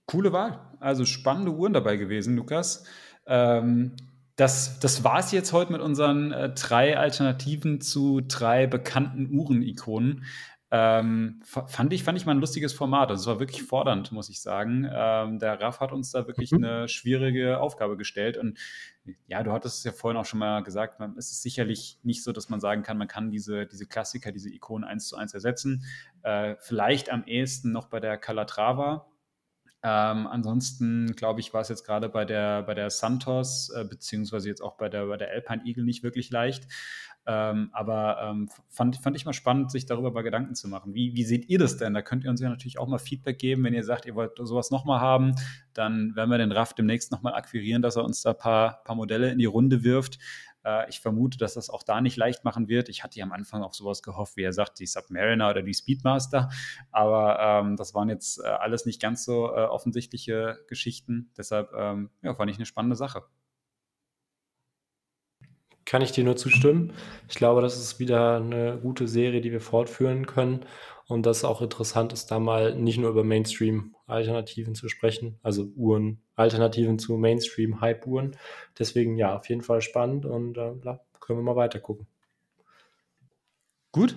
[0.07, 0.59] Coole Wahl.
[0.81, 2.85] Also spannende Uhren dabei gewesen, Lukas.
[3.27, 3.95] Ähm,
[4.37, 10.25] das, das war es jetzt heute mit unseren äh, drei Alternativen zu drei bekannten Uhren-Ikonen.
[10.71, 13.09] Ähm, fand, ich, fand ich mal ein lustiges Format.
[13.09, 14.87] Also es war wirklich fordernd, muss ich sagen.
[14.91, 16.65] Ähm, der Raff hat uns da wirklich mhm.
[16.65, 18.37] eine schwierige Aufgabe gestellt.
[18.37, 18.59] Und
[19.27, 22.23] ja, du hattest es ja vorhin auch schon mal gesagt, man, es ist sicherlich nicht
[22.23, 25.33] so, dass man sagen kann, man kann diese, diese Klassiker, diese Ikonen eins zu eins
[25.33, 25.85] ersetzen.
[26.23, 29.07] Äh, vielleicht am ehesten noch bei der Calatrava.
[29.83, 34.49] Ähm, ansonsten, glaube ich, war es jetzt gerade bei der, bei der Santos, äh, beziehungsweise
[34.49, 36.67] jetzt auch bei der, bei der Alpine Eagle nicht wirklich leicht.
[37.31, 40.95] Ähm, aber ähm, fand, fand ich mal spannend, sich darüber mal Gedanken zu machen.
[40.95, 41.93] Wie, wie seht ihr das denn?
[41.93, 43.65] Da könnt ihr uns ja natürlich auch mal Feedback geben.
[43.65, 45.35] Wenn ihr sagt, ihr wollt sowas nochmal haben,
[45.75, 48.97] dann werden wir den Raff demnächst nochmal akquirieren, dass er uns da ein paar, paar
[48.97, 50.19] Modelle in die Runde wirft.
[50.65, 52.89] Äh, ich vermute, dass das auch da nicht leicht machen wird.
[52.89, 55.75] Ich hatte ja am Anfang auf sowas gehofft, wie er sagt, die Submariner oder die
[55.75, 56.49] Speedmaster.
[56.91, 61.31] Aber ähm, das waren jetzt äh, alles nicht ganz so äh, offensichtliche Geschichten.
[61.37, 63.25] Deshalb ähm, ja, fand ich eine spannende Sache.
[65.89, 66.93] Kann ich dir nur zustimmen.
[67.31, 70.67] Ich glaube, das ist wieder eine gute Serie, die wir fortführen können.
[71.07, 76.21] und das auch interessant ist, da mal nicht nur über Mainstream-Alternativen zu sprechen, also Uhren,
[76.37, 78.37] Alternativen zu Mainstream-Hype-Uhren.
[78.79, 80.75] Deswegen ja, auf jeden Fall spannend und äh,
[81.21, 82.07] können wir mal weiter gucken.
[83.91, 84.15] Gut,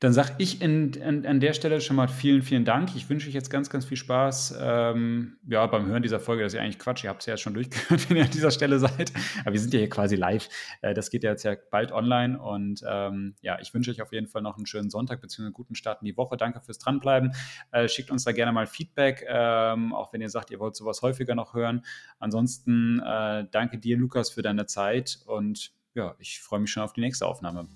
[0.00, 2.94] dann sage ich in, in, an der Stelle schon mal vielen, vielen Dank.
[2.96, 6.42] Ich wünsche euch jetzt ganz, ganz viel Spaß ähm, ja, beim Hören dieser Folge.
[6.42, 7.04] Das ist ja eigentlich Quatsch.
[7.04, 9.12] Ihr habt es ja jetzt schon durchgehört, wenn ihr an dieser Stelle seid.
[9.40, 10.48] Aber wir sind ja hier quasi live.
[10.82, 12.38] Äh, das geht ja jetzt ja bald online.
[12.38, 15.44] Und ähm, ja, ich wünsche euch auf jeden Fall noch einen schönen Sonntag bzw.
[15.44, 16.36] einen guten Start in die Woche.
[16.36, 17.32] Danke fürs Dranbleiben.
[17.72, 21.02] Äh, schickt uns da gerne mal Feedback, ähm, auch wenn ihr sagt, ihr wollt sowas
[21.02, 21.84] häufiger noch hören.
[22.18, 26.92] Ansonsten äh, danke dir, Lukas, für deine Zeit und ja, ich freue mich schon auf
[26.92, 27.66] die nächste Aufnahme.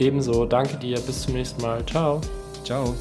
[0.00, 1.84] Ebenso, danke dir, bis zum nächsten Mal.
[1.84, 2.20] Ciao.
[2.64, 2.94] Ciao.